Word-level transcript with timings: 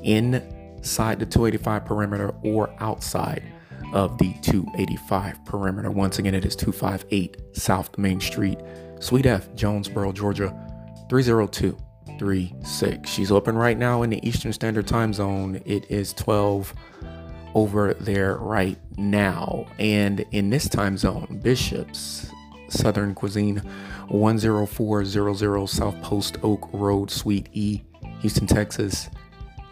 inside 0.04 1.20
the 1.20 1.26
285 1.26 1.86
perimeter 1.86 2.34
or 2.44 2.74
outside 2.80 3.44
of 3.94 4.18
the 4.18 4.34
285 4.42 5.46
perimeter. 5.46 5.92
Once 5.92 6.20
again, 6.20 6.34
it 6.34 6.46
is 6.46 6.56
258 6.56 7.56
South 7.56 7.98
Main 7.98 8.20
Street, 8.20 8.60
Suite 9.00 9.26
F, 9.26 9.54
Jonesboro, 9.56 10.12
Georgia 10.12 10.54
30236. 11.10 13.10
She's 13.10 13.32
open 13.32 13.56
right 13.56 13.78
now 13.78 14.04
in 14.04 14.10
the 14.10 14.26
Eastern 14.28 14.54
Standard 14.54 14.88
Time 14.88 15.14
Zone. 15.14 15.62
It 15.66 15.90
is 15.92 16.14
12 16.14 16.74
over 17.56 17.94
there 17.96 18.38
right 18.38 18.78
now. 18.98 19.66
And 19.80 20.26
in 20.32 20.50
this 20.50 20.68
time 20.68 20.98
zone, 20.98 21.40
Bishops, 21.44 22.32
Southern 22.70 23.14
Cuisine, 23.14 23.62
10400 24.10 25.68
South 25.68 26.02
Post 26.02 26.38
Oak 26.44 26.70
Road, 26.74 27.12
Suite 27.12 27.50
E, 27.54 27.84
Houston, 28.24 28.48
Texas, 28.48 29.10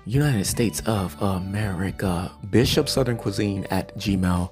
United 0.05 0.45
States 0.45 0.81
of 0.85 1.19
America. 1.21 2.29
Bishop 2.49 2.89
Southern 2.89 3.15
Cuisine 3.17 3.65
at 3.71 3.97
gmail.com. 3.97 4.51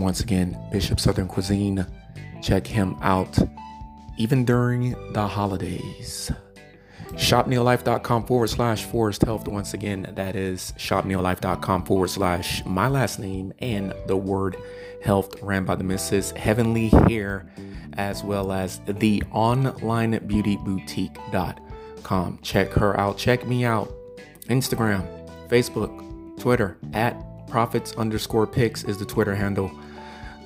Once 0.00 0.20
again, 0.20 0.56
Bishop 0.70 1.00
Southern 1.00 1.26
Cuisine. 1.26 1.84
Check 2.42 2.64
him 2.64 2.96
out 3.02 3.36
even 4.16 4.44
during 4.44 4.94
the 5.12 5.26
holidays 5.26 6.30
shopneolife.com 7.14 8.24
forward 8.24 8.48
slash 8.48 8.84
forest 8.84 9.24
health. 9.24 9.48
Once 9.48 9.74
again, 9.74 10.12
that 10.14 10.36
is 10.36 10.72
shopneolife.com 10.78 11.84
forward 11.84 12.08
slash 12.08 12.64
my 12.64 12.86
last 12.86 13.18
name 13.18 13.52
and 13.58 13.92
the 14.06 14.16
word 14.16 14.56
health 15.02 15.42
ran 15.42 15.64
by 15.64 15.74
the 15.74 15.82
Mrs. 15.82 16.36
Heavenly 16.36 16.88
Hair, 16.88 17.50
as 17.94 18.22
well 18.22 18.52
as 18.52 18.80
the 18.86 19.22
online 19.32 20.24
beauty 20.26 20.56
boutique.com. 20.56 21.69
Check 22.42 22.72
her 22.72 22.98
out. 22.98 23.18
Check 23.18 23.46
me 23.46 23.64
out. 23.64 23.92
Instagram, 24.48 25.06
Facebook, 25.48 26.38
Twitter 26.40 26.76
at 26.92 27.14
prophets 27.46 27.92
underscore 27.96 28.46
picks 28.46 28.84
is 28.84 28.98
the 28.98 29.04
Twitter 29.04 29.34
handle. 29.34 29.70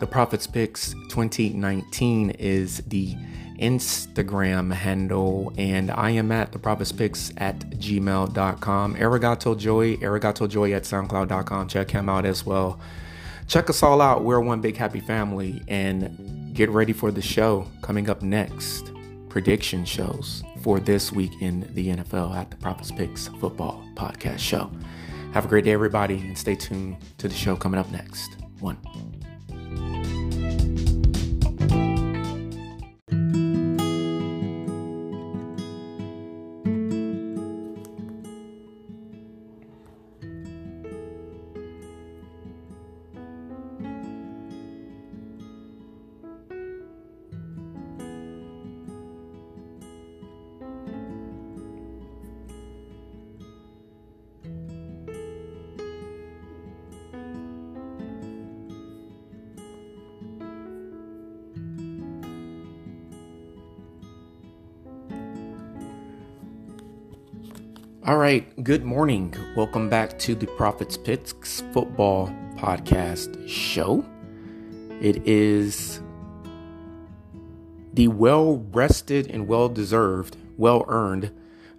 The 0.01 0.07
Prophets 0.07 0.47
Picks 0.47 0.93
2019 1.09 2.31
is 2.31 2.79
the 2.79 3.15
Instagram 3.61 4.73
handle, 4.73 5.53
and 5.57 5.91
I 5.91 6.11
am 6.11 6.33
at 6.33 6.53
the 6.53 6.59
Prophets 6.59 6.91
Picks 6.91 7.33
at 7.37 7.59
gmail.com. 7.61 8.97
Arigato 8.97 9.57
Joy, 9.57 9.97
Arigato 9.97 10.49
Joy 10.49 10.73
at 10.73 10.83
soundcloud.com. 10.83 11.69
Check 11.69 11.91
him 11.91 12.09
out 12.09 12.27
as 12.27 12.45
well. 12.45 12.81
Check 13.47 13.71
us 13.71 13.83
all 13.83 14.01
out. 14.01 14.25
We're 14.25 14.41
one 14.41 14.61
big 14.61 14.77
happy 14.77 15.01
family, 15.01 15.63
and 15.69 16.55
get 16.55 16.71
ready 16.71 16.93
for 16.93 17.11
the 17.11 17.23
show 17.23 17.67
coming 17.83 18.11
up 18.11 18.23
next. 18.23 18.91
Prediction 19.29 19.85
shows 19.85 20.43
for 20.65 20.81
this 20.81 21.13
week 21.13 21.31
in 21.43 21.69
the 21.75 21.89
NFL 21.89 22.35
at 22.35 22.51
the 22.51 22.57
Prophets 22.57 22.91
Picks 22.91 23.29
Football 23.29 23.87
Podcast 23.95 24.39
Show. 24.39 24.71
Have 25.35 25.45
a 25.45 25.49
great 25.49 25.65
day, 25.65 25.73
everybody, 25.73 26.17
and 26.21 26.39
stay 26.39 26.55
tuned 26.55 26.97
to 27.19 27.29
the 27.29 27.35
show 27.35 27.55
coming 27.55 27.79
up 27.79 27.91
next. 27.93 28.39
One. 28.61 28.79
All 68.15 68.21
right, 68.21 68.47
good 68.63 68.85
morning. 68.85 69.35
Welcome 69.57 69.89
back 69.89 70.17
to 70.21 70.37
the 70.37 70.47
Prophets 70.47 70.97
Picks 70.97 71.63
Football 71.73 72.29
Podcast 72.55 73.49
Show. 73.49 74.05
It 75.01 75.27
is 75.27 76.01
the 77.93 78.07
well 78.07 78.65
rested 78.71 79.33
and 79.33 79.49
well 79.49 79.69
deserved, 79.69 80.37
well 80.57 80.85
earned 80.87 81.33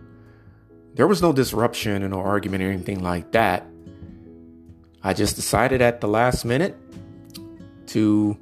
There 0.94 1.06
was 1.06 1.20
no 1.22 1.32
disruption 1.32 2.02
and 2.02 2.12
no 2.12 2.20
argument 2.20 2.62
or 2.62 2.70
anything 2.70 3.02
like 3.02 3.32
that. 3.32 3.66
I 5.02 5.14
just 5.14 5.36
decided 5.36 5.82
at 5.82 6.00
the 6.00 6.08
last 6.08 6.44
minute 6.44 6.76
to 7.88 8.38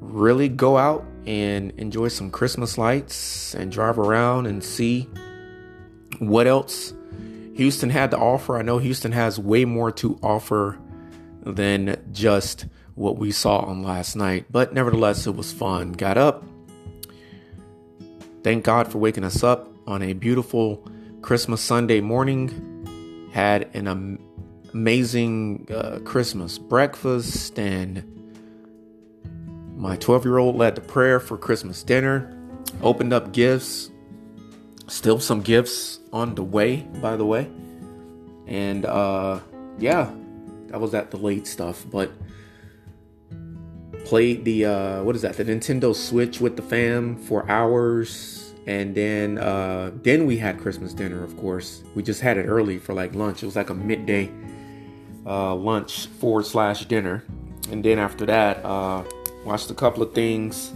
really 0.00 0.48
go 0.48 0.76
out 0.76 1.04
and 1.26 1.72
enjoy 1.76 2.08
some 2.08 2.30
Christmas 2.30 2.78
lights 2.78 3.54
and 3.54 3.72
drive 3.72 3.98
around 3.98 4.46
and 4.46 4.62
see 4.62 5.08
what 6.18 6.46
else 6.46 6.92
Houston 7.54 7.90
had 7.90 8.10
to 8.12 8.18
offer. 8.18 8.56
I 8.56 8.62
know 8.62 8.78
Houston 8.78 9.12
has 9.12 9.38
way 9.38 9.64
more 9.64 9.90
to 9.92 10.18
offer 10.22 10.78
than 11.42 11.96
just 12.12 12.66
what 12.94 13.18
we 13.18 13.30
saw 13.30 13.58
on 13.58 13.82
last 13.82 14.16
night, 14.16 14.46
but 14.50 14.72
nevertheless, 14.72 15.26
it 15.26 15.34
was 15.34 15.52
fun. 15.52 15.92
Got 15.92 16.18
up, 16.18 16.44
Thank 18.44 18.64
God 18.64 18.90
for 18.90 18.98
waking 18.98 19.24
us 19.24 19.42
up 19.42 19.68
on 19.86 20.02
a 20.02 20.12
beautiful 20.12 20.86
Christmas 21.22 21.60
Sunday 21.60 22.00
morning. 22.00 23.30
Had 23.32 23.68
an 23.74 23.88
am- 23.88 24.18
amazing 24.72 25.66
uh, 25.70 25.98
Christmas 26.04 26.56
breakfast, 26.56 27.58
and 27.58 28.04
my 29.76 29.96
12 29.96 30.24
year 30.24 30.38
old 30.38 30.56
led 30.56 30.76
the 30.76 30.80
prayer 30.80 31.18
for 31.18 31.36
Christmas 31.36 31.82
dinner. 31.82 32.32
Opened 32.80 33.12
up 33.12 33.32
gifts. 33.32 33.90
Still 34.86 35.18
some 35.18 35.42
gifts 35.42 35.98
on 36.12 36.34
the 36.34 36.44
way, 36.44 36.86
by 37.00 37.16
the 37.16 37.26
way. 37.26 37.50
And 38.46 38.86
uh, 38.86 39.40
yeah, 39.78 40.10
that 40.68 40.80
was 40.80 40.94
at 40.94 41.10
the 41.10 41.16
late 41.16 41.46
stuff, 41.46 41.84
but 41.90 42.10
played 44.08 44.44
the 44.46 44.64
uh, 44.64 45.02
what 45.02 45.14
is 45.14 45.22
that? 45.22 45.36
The 45.36 45.44
nintendo 45.44 45.94
switch 45.94 46.40
with 46.40 46.56
the 46.56 46.62
fam 46.62 47.16
for 47.16 47.48
hours. 47.50 48.54
And 48.66 48.94
then 48.94 49.38
uh, 49.38 49.92
then 50.02 50.26
we 50.26 50.36
had 50.38 50.58
christmas 50.58 50.94
dinner 50.94 51.22
of 51.22 51.36
course. 51.36 51.82
We 51.94 52.02
just 52.02 52.20
had 52.20 52.38
it 52.38 52.44
early 52.44 52.78
for 52.78 52.94
like 52.94 53.14
lunch. 53.14 53.42
It 53.42 53.46
was 53.46 53.56
like 53.56 53.70
a 53.70 53.74
midday 53.74 54.30
uh, 55.26 55.54
lunch 55.54 56.06
forward 56.06 56.46
slash 56.46 56.86
dinner. 56.86 57.24
And 57.70 57.84
then 57.84 57.98
after 57.98 58.24
that 58.26 58.64
uh, 58.64 59.04
watched 59.44 59.70
a 59.70 59.74
couple 59.74 60.02
of 60.02 60.14
things 60.14 60.72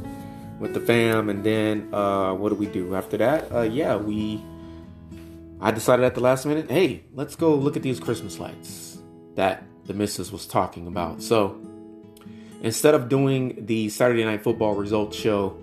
with 0.60 0.74
the 0.74 0.80
fam. 0.80 1.30
And 1.30 1.42
then 1.42 1.92
uh, 1.92 2.34
what 2.34 2.50
do 2.50 2.54
we 2.54 2.66
do? 2.66 2.94
After 2.94 3.16
that 3.16 3.50
uh, 3.50 3.62
yeah 3.62 3.96
we 3.96 4.42
i 5.60 5.70
decided 5.70 6.04
at 6.04 6.14
the 6.14 6.20
last 6.20 6.44
minute 6.44 6.68
hey 6.68 7.04
let's 7.14 7.36
go 7.36 7.54
look 7.54 7.76
at 7.76 7.82
these 7.84 8.00
christmas 8.00 8.40
lights 8.40 8.98
that 9.36 9.62
the 9.86 9.94
missus 9.94 10.30
was 10.30 10.46
talking 10.46 10.86
about. 10.86 11.22
So 11.22 11.60
instead 12.62 12.94
of 12.94 13.08
doing 13.08 13.66
the 13.66 13.88
Saturday 13.90 14.24
Night 14.24 14.42
Football 14.42 14.74
results 14.74 15.16
show 15.16 15.58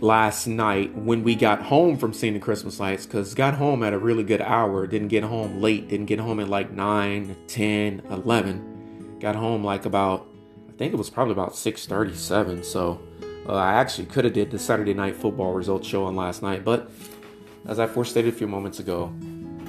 last 0.00 0.46
night 0.46 0.94
when 0.96 1.22
we 1.22 1.36
got 1.36 1.62
home 1.62 1.96
from 1.96 2.12
seeing 2.12 2.34
the 2.34 2.40
Christmas 2.40 2.78
lights, 2.80 3.06
because 3.06 3.32
got 3.32 3.54
home 3.54 3.82
at 3.82 3.92
a 3.92 3.98
really 3.98 4.24
good 4.24 4.42
hour, 4.42 4.86
didn't 4.86 5.08
get 5.08 5.22
home 5.22 5.60
late, 5.62 5.88
didn't 5.88 6.06
get 6.06 6.18
home 6.18 6.40
at 6.40 6.48
like 6.48 6.72
9, 6.72 7.36
10, 7.46 8.02
11. 8.10 9.18
Got 9.20 9.36
home 9.36 9.64
like 9.64 9.86
about, 9.86 10.26
I 10.68 10.72
think 10.72 10.92
it 10.92 10.96
was 10.96 11.10
probably 11.10 11.32
about 11.32 11.52
6.37, 11.52 12.64
so 12.64 13.00
Uh, 13.48 13.54
I 13.54 13.74
actually 13.74 14.04
could 14.06 14.26
have 14.26 14.34
did 14.34 14.50
the 14.50 14.58
Saturday 14.58 14.92
night 14.92 15.16
football 15.16 15.54
results 15.54 15.88
show 15.88 16.04
on 16.04 16.14
last 16.14 16.42
night, 16.42 16.66
but 16.66 16.90
as 17.66 17.78
I 17.78 17.86
forestated 17.86 18.34
a 18.34 18.36
few 18.36 18.46
moments 18.46 18.78
ago, 18.78 19.10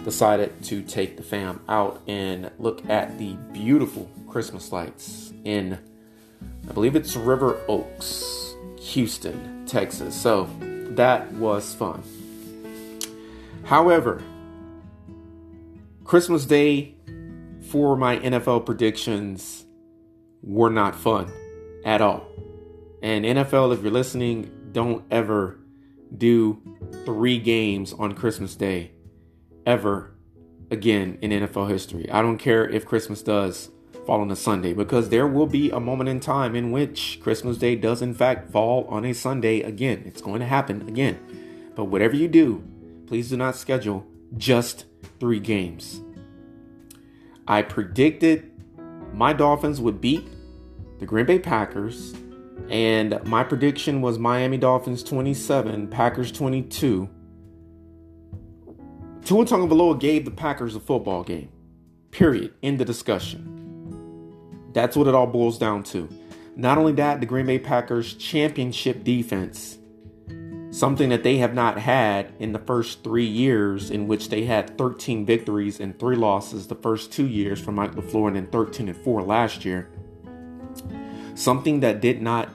decided 0.03 0.61
to 0.63 0.81
take 0.81 1.15
the 1.15 1.23
fam 1.23 1.61
out 1.69 2.01
and 2.05 2.51
look 2.59 2.87
at 2.89 3.17
the 3.17 3.35
beautiful 3.53 4.09
Christmas 4.27 4.73
lights 4.73 5.31
in, 5.45 5.79
I 6.67 6.73
believe 6.73 6.95
it's 6.95 7.15
River 7.15 7.61
Oaks, 7.67 8.55
Houston, 8.79 9.65
Texas. 9.65 10.19
So 10.19 10.49
that 10.91 11.31
was 11.33 11.73
fun. 11.75 12.03
However, 13.63 14.21
Christmas 16.03 16.45
Day 16.45 16.95
for 17.69 17.95
my 17.95 18.17
NFL 18.17 18.65
predictions 18.65 19.65
were 20.41 20.69
not 20.69 20.95
fun 20.95 21.31
at 21.85 22.01
all. 22.01 22.27
And 23.01 23.25
NFL, 23.25 23.73
if 23.73 23.81
you're 23.81 23.91
listening, 23.91 24.51
don't 24.71 25.05
ever 25.11 25.59
do 26.15 26.61
three 27.05 27.39
games 27.39 27.93
on 27.93 28.13
Christmas 28.13 28.55
Day 28.55 28.91
ever 29.65 30.15
again 30.71 31.17
in 31.21 31.31
NFL 31.31 31.69
history. 31.69 32.09
I 32.11 32.21
don't 32.21 32.37
care 32.37 32.67
if 32.67 32.85
Christmas 32.85 33.21
does 33.21 33.69
fall 34.09 34.21
on 34.21 34.31
a 34.31 34.35
Sunday 34.35 34.73
because 34.73 35.09
there 35.09 35.27
will 35.27 35.45
be 35.45 35.69
a 35.69 35.79
moment 35.79 36.09
in 36.09 36.19
time 36.19 36.55
in 36.55 36.71
which 36.71 37.19
Christmas 37.21 37.59
Day 37.59 37.75
does 37.75 38.01
in 38.01 38.15
fact 38.15 38.51
fall 38.51 38.85
on 38.85 39.05
a 39.05 39.13
Sunday 39.13 39.61
again. 39.61 40.01
It's 40.03 40.19
going 40.19 40.39
to 40.39 40.47
happen 40.47 40.87
again. 40.89 41.71
But 41.75 41.85
whatever 41.85 42.15
you 42.15 42.27
do, 42.27 42.63
please 43.05 43.29
do 43.29 43.37
not 43.37 43.55
schedule 43.55 44.07
just 44.35 44.85
three 45.19 45.39
games. 45.39 46.01
I 47.47 47.61
predicted 47.61 48.51
my 49.13 49.31
Dolphins 49.31 49.79
would 49.79 50.01
beat 50.01 50.27
the 50.97 51.05
Green 51.05 51.27
Bay 51.27 51.37
Packers, 51.37 52.15
and 52.67 53.23
my 53.25 53.43
prediction 53.43 54.01
was 54.01 54.17
Miami 54.17 54.57
Dolphins 54.57 55.03
27, 55.03 55.87
Packers 55.87 56.31
22. 56.31 57.07
Tua 59.23 59.45
Tagovailoa 59.45 59.99
gave 59.99 60.25
the 60.25 60.31
Packers 60.31 60.75
a 60.75 60.79
football 60.79 61.23
game. 61.23 61.49
Period. 62.09 62.55
In 62.63 62.77
the 62.77 62.85
discussion. 62.85 63.58
That's 64.73 64.95
what 64.95 65.07
it 65.07 65.15
all 65.15 65.27
boils 65.27 65.57
down 65.57 65.83
to. 65.85 66.09
Not 66.55 66.77
only 66.77 66.93
that, 66.93 67.19
the 67.19 67.25
Green 67.25 67.45
Bay 67.45 67.59
Packers 67.59 68.13
championship 68.13 69.03
defense 69.03 69.79
something 70.71 71.09
that 71.09 71.23
they 71.23 71.37
have 71.37 71.53
not 71.53 71.79
had 71.79 72.31
in 72.39 72.51
the 72.53 72.59
first 72.59 73.03
three 73.03 73.25
years, 73.25 73.89
in 73.89 74.07
which 74.07 74.29
they 74.29 74.45
had 74.45 74.77
13 74.77 75.25
victories 75.25 75.79
and 75.79 75.97
three 75.99 76.15
losses 76.15 76.67
the 76.67 76.75
first 76.75 77.11
two 77.11 77.27
years 77.27 77.59
from 77.59 77.75
Mike 77.75 77.95
LaFleur 77.95 78.27
and 78.27 78.35
then 78.35 78.47
13 78.47 78.89
and 78.89 78.97
4 78.97 79.23
last 79.23 79.65
year. 79.65 79.89
Something 81.35 81.79
that 81.79 82.01
did 82.01 82.21
not 82.21 82.49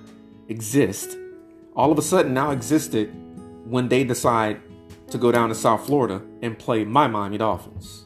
exist, 0.49 1.17
all 1.75 1.91
of 1.91 1.99
a 1.99 2.03
sudden 2.03 2.35
now 2.35 2.51
existed 2.51 3.13
when 3.65 3.89
they 3.89 4.05
decide 4.05 4.61
to 5.11 5.19
go 5.19 5.33
down 5.33 5.49
to 5.49 5.55
South 5.55 5.87
Florida 5.87 6.23
and 6.43 6.59
play 6.59 6.85
my 6.85 7.07
Miami 7.07 7.39
Dolphins. 7.39 8.05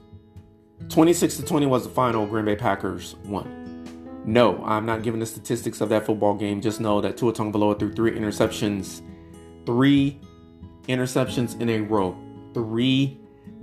26 0.88 1.38
to 1.38 1.44
20 1.44 1.66
was 1.66 1.84
the 1.84 1.90
final. 1.90 2.26
Green 2.26 2.44
Bay 2.44 2.56
Packers 2.56 3.16
won. 3.25 3.57
No, 4.28 4.62
I'm 4.62 4.84
not 4.84 5.02
giving 5.02 5.20
the 5.20 5.26
statistics 5.26 5.80
of 5.80 5.88
that 5.88 6.04
football 6.04 6.34
game. 6.34 6.60
Just 6.60 6.82
know 6.82 7.00
that 7.00 7.16
Tua 7.16 7.32
Tagovailoa 7.32 7.78
threw 7.78 7.94
three 7.94 8.10
interceptions 8.10 9.00
three 9.64 10.20
interceptions 10.86 11.58
in 11.62 11.70
a 11.70 11.80
row, 11.80 12.14
three 12.52 13.19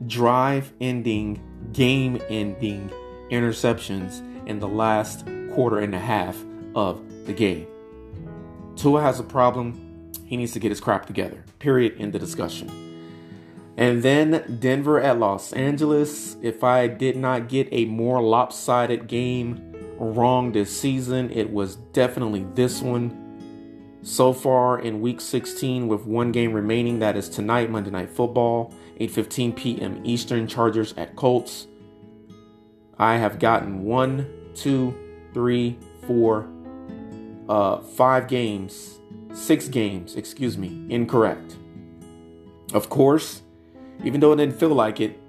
drive 0.08 0.74
ending, 0.82 1.40
game 1.72 2.20
ending 2.30 2.90
interceptions 3.30 4.22
in 4.48 4.60
the 4.60 4.68
last 4.68 5.28
quarter 5.54 5.78
and 5.78 5.94
a 5.94 6.00
half 6.00 6.36
of 6.74 7.00
the 7.28 7.34
game. 7.34 7.68
Tua 8.76 9.04
has 9.04 9.20
a 9.20 9.24
problem. 9.24 10.12
He 10.26 10.36
needs 10.36 10.54
to 10.54 10.60
get 10.60 10.72
his 10.72 10.80
crap 10.80 11.06
together. 11.06 11.46
Period. 11.60 11.94
In 11.98 12.10
the 12.10 12.18
discussion. 12.18 12.72
And 13.78 14.02
then 14.02 14.58
Denver 14.60 15.00
at 15.00 15.20
Los 15.20 15.54
Angeles. 15.54 16.38
If 16.42 16.64
I 16.64 16.88
did 16.88 17.18
not 17.18 17.50
get 17.50 17.68
a 17.72 17.86
more 17.86 18.22
lopsided 18.22 19.08
game 19.08 19.65
wrong 19.98 20.52
this 20.52 20.76
season, 20.78 21.32
it 21.32 21.52
was 21.52 21.76
definitely 21.76 22.46
this 22.54 22.82
one. 22.82 23.22
So 24.04 24.34
far 24.34 24.80
in 24.80 25.02
week 25.02 25.20
16 25.20 25.88
with 25.88 26.06
one 26.06 26.32
game 26.32 26.54
remaining, 26.54 27.00
that 27.00 27.18
is 27.18 27.28
tonight, 27.28 27.72
Monday 27.72 27.90
Night 27.90 28.10
Football, 28.10 28.74
8:15 29.00 29.56
p.m. 29.56 30.02
Eastern, 30.04 30.48
Chargers 30.48 30.94
at 30.96 31.16
Colts. 31.16 31.68
I 32.98 33.18
have 33.18 33.40
gotten 33.40 33.84
one, 33.84 34.28
two, 34.54 34.96
three, 35.34 35.78
four, 36.08 36.48
uh, 37.50 37.80
five 37.80 38.28
games, 38.28 39.00
six 39.34 39.68
games, 39.68 40.16
excuse 40.16 40.58
me, 40.58 40.86
incorrect. 40.90 41.58
Of 42.74 42.90
course, 42.90 43.42
even 44.04 44.20
though 44.20 44.34
it 44.34 44.38
didn't 44.38 44.60
feel 44.60 44.70
like 44.70 45.00
it, 45.00 45.20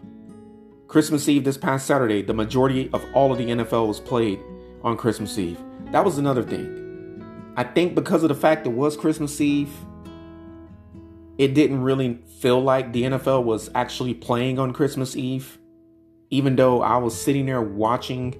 Christmas 0.87 1.29
Eve 1.29 1.45
this 1.45 1.59
past 1.59 1.87
Saturday, 1.87 2.23
the 2.23 2.35
majority 2.35 2.89
of 2.93 3.05
all 3.15 3.33
of 3.33 3.39
the 3.39 3.47
NFL 3.47 3.89
was 3.89 4.01
played 4.01 4.39
on 4.87 4.97
Christmas 4.97 5.37
Eve. 5.37 5.61
That 5.91 6.05
was 6.05 6.17
another 6.17 6.45
thing. 6.45 7.53
I 7.57 7.65
think 7.65 7.95
because 7.95 8.23
of 8.23 8.29
the 8.29 8.35
fact 8.35 8.67
it 8.67 8.73
was 8.73 8.97
Christmas 8.97 9.41
Eve, 9.41 9.75
it 11.39 11.55
didn't 11.55 11.83
really 11.83 12.21
feel 12.41 12.63
like 12.63 12.93
the 12.93 13.03
NFL 13.03 13.43
was 13.43 13.69
actually 13.75 14.15
playing 14.15 14.59
on 14.61 14.73
Christmas 14.73 15.17
Eve, 15.17 15.59
even 16.31 16.55
though 16.55 16.83
I 16.83 16.99
was 16.99 17.21
sitting 17.21 17.47
there 17.47 17.61
watching 17.61 18.37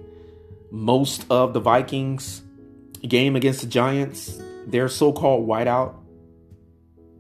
most 0.71 1.27
of 1.31 1.53
the 1.53 1.61
Vikings 1.61 2.43
game 3.07 3.35
against 3.35 3.63
the 3.63 3.67
Giants, 3.67 4.41
their 4.67 4.89
so 4.89 5.13
called 5.13 5.49
whiteout. 5.49 5.97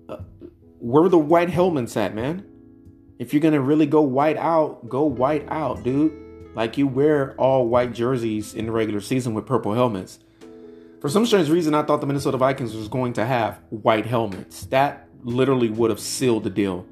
Uh, 0.09 0.19
where 0.79 1.09
the 1.09 1.19
white 1.19 1.51
helmets 1.51 1.97
at, 1.97 2.15
man? 2.15 2.47
If 3.19 3.35
you're 3.35 3.43
gonna 3.43 3.61
really 3.61 3.87
go 3.87 4.03
white 4.03 4.37
out, 4.37 4.89
go 4.89 5.05
white 5.05 5.47
out, 5.49 5.83
dude. 5.83 6.26
Like 6.57 6.79
you 6.79 6.87
wear 6.87 7.35
all 7.37 7.69
white 7.69 7.93
jerseys 7.93 8.55
in 8.55 8.65
the 8.65 8.73
regular 8.73 9.03
season 9.03 9.35
with 9.35 9.45
purple 9.45 9.75
helmets. 9.75 10.19
For 11.03 11.11
some 11.11 11.27
strange 11.27 11.51
reason, 11.51 11.75
I 11.75 11.83
thought 11.83 12.01
the 12.01 12.07
Minnesota 12.07 12.39
Vikings 12.39 12.75
was 12.75 12.89
going 12.89 13.13
to 13.13 13.27
have 13.27 13.61
white 13.69 14.07
helmets. 14.07 14.65
That 14.67 15.07
literally 15.23 15.69
would 15.69 15.91
have 15.91 16.01
sealed 16.01 16.45
the 16.45 16.51
deal. 16.51 16.87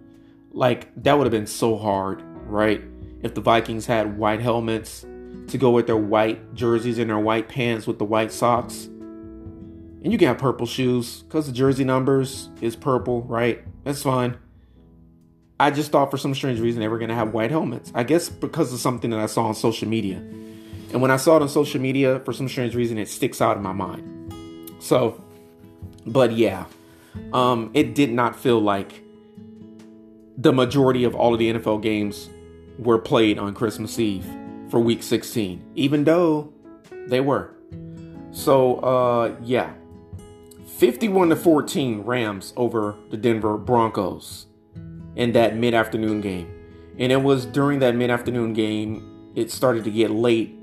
Like, 0.52 0.90
that 1.02 1.16
would 1.16 1.24
have 1.24 1.32
been 1.32 1.46
so 1.46 1.78
hard, 1.78 2.22
right? 2.46 2.82
If 3.22 3.34
the 3.34 3.40
Vikings 3.40 3.86
had 3.86 4.18
white 4.18 4.40
helmets 4.40 5.06
to 5.48 5.56
go 5.56 5.70
with 5.70 5.86
their 5.86 5.96
white 5.96 6.54
jerseys 6.54 6.98
and 6.98 7.08
their 7.08 7.18
white 7.18 7.48
pants 7.48 7.86
with 7.86 7.98
the 7.98 8.04
white 8.04 8.32
socks. 8.32 8.84
And 8.84 10.12
you 10.12 10.18
can 10.18 10.28
have 10.28 10.36
purple 10.36 10.66
shoes 10.66 11.22
because 11.22 11.46
the 11.46 11.52
jersey 11.52 11.84
numbers 11.84 12.50
is 12.60 12.76
purple, 12.76 13.22
right? 13.22 13.64
That's 13.84 14.02
fine. 14.02 14.36
I 15.58 15.70
just 15.70 15.92
thought 15.92 16.10
for 16.10 16.16
some 16.16 16.34
strange 16.34 16.60
reason 16.60 16.80
they 16.80 16.88
were 16.88 16.98
going 16.98 17.10
to 17.10 17.14
have 17.14 17.32
white 17.32 17.50
helmets. 17.50 17.92
I 17.94 18.02
guess 18.02 18.28
because 18.28 18.72
of 18.72 18.80
something 18.80 19.10
that 19.10 19.20
I 19.20 19.26
saw 19.26 19.46
on 19.46 19.54
social 19.54 19.88
media. 19.88 20.16
And 20.16 21.00
when 21.00 21.10
I 21.10 21.16
saw 21.16 21.36
it 21.36 21.42
on 21.42 21.48
social 21.48 21.80
media, 21.80 22.20
for 22.20 22.32
some 22.32 22.48
strange 22.48 22.74
reason, 22.74 22.98
it 22.98 23.08
sticks 23.08 23.40
out 23.40 23.56
in 23.56 23.62
my 23.62 23.72
mind. 23.72 24.72
So, 24.78 25.22
but 26.06 26.32
yeah, 26.32 26.66
um, 27.32 27.70
it 27.74 27.94
did 27.94 28.12
not 28.12 28.38
feel 28.38 28.60
like 28.60 29.02
the 30.36 30.52
majority 30.52 31.04
of 31.04 31.14
all 31.14 31.32
of 31.32 31.38
the 31.38 31.52
NFL 31.52 31.82
games 31.82 32.28
were 32.78 32.98
played 32.98 33.38
on 33.38 33.54
Christmas 33.54 33.98
Eve 33.98 34.26
for 34.68 34.80
week 34.80 35.02
16, 35.02 35.62
even 35.74 36.04
though 36.04 36.52
they 37.06 37.20
were. 37.20 37.54
So, 38.32 38.76
uh, 38.76 39.36
yeah, 39.42 39.72
51 40.78 41.28
to 41.28 41.36
14 41.36 42.00
Rams 42.00 42.52
over 42.56 42.96
the 43.10 43.16
Denver 43.16 43.56
Broncos 43.56 44.46
in 45.16 45.32
that 45.32 45.56
mid 45.56 45.74
afternoon 45.74 46.20
game. 46.20 46.50
And 46.98 47.10
it 47.10 47.22
was 47.22 47.46
during 47.46 47.80
that 47.80 47.94
mid 47.94 48.10
afternoon 48.10 48.52
game, 48.52 49.32
it 49.34 49.50
started 49.50 49.84
to 49.84 49.90
get 49.90 50.10
late 50.10 50.62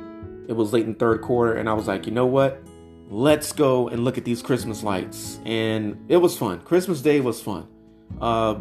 it 0.51 0.53
was 0.53 0.73
late 0.73 0.85
in 0.85 0.95
third 0.95 1.21
quarter, 1.21 1.53
and 1.53 1.69
I 1.69 1.73
was 1.73 1.87
like, 1.87 2.05
you 2.05 2.11
know 2.11 2.25
what? 2.25 2.61
Let's 3.09 3.53
go 3.53 3.87
and 3.87 4.03
look 4.03 4.17
at 4.17 4.25
these 4.25 4.41
Christmas 4.41 4.83
lights. 4.83 5.39
And 5.45 6.03
it 6.09 6.17
was 6.17 6.37
fun. 6.37 6.59
Christmas 6.61 7.01
Day 7.01 7.21
was 7.21 7.41
fun. 7.41 7.67
Uh, 8.19 8.59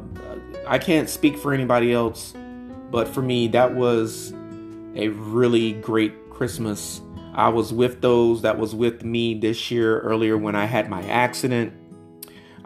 I 0.69 0.79
can't 0.79 1.09
speak 1.09 1.37
for 1.37 1.53
anybody 1.53 1.93
else, 1.93 2.33
but 2.93 3.09
for 3.09 3.23
me, 3.23 3.49
that 3.49 3.75
was 3.75 4.33
a 4.95 5.09
really 5.09 5.73
great 5.73 6.31
Christmas. 6.31 7.01
I 7.35 7.49
was 7.49 7.73
with 7.73 8.01
those 8.01 8.43
that 8.43 8.57
was 8.57 8.73
with 8.73 9.03
me 9.05 9.35
this 9.35 9.71
year 9.71 10.01
earlier 10.01 10.39
when 10.39 10.55
I 10.55 10.67
had 10.67 10.89
my 10.89 11.03
accident. 11.09 11.73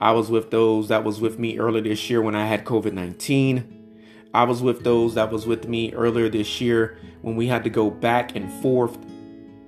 I 0.04 0.12
was 0.12 0.30
with 0.30 0.50
those 0.50 0.88
that 0.88 1.02
was 1.02 1.18
with 1.18 1.38
me 1.38 1.58
earlier 1.58 1.82
this 1.82 2.10
year 2.10 2.20
when 2.20 2.34
I 2.34 2.44
had 2.44 2.66
COVID 2.66 2.92
19. 2.92 4.02
I 4.34 4.44
was 4.44 4.60
with 4.60 4.84
those 4.84 5.14
that 5.14 5.32
was 5.32 5.46
with 5.46 5.66
me 5.66 5.94
earlier 5.94 6.28
this 6.28 6.60
year 6.60 6.98
when 7.22 7.36
we 7.36 7.46
had 7.46 7.64
to 7.64 7.70
go 7.70 7.88
back 7.88 8.36
and 8.36 8.52
forth 8.60 8.98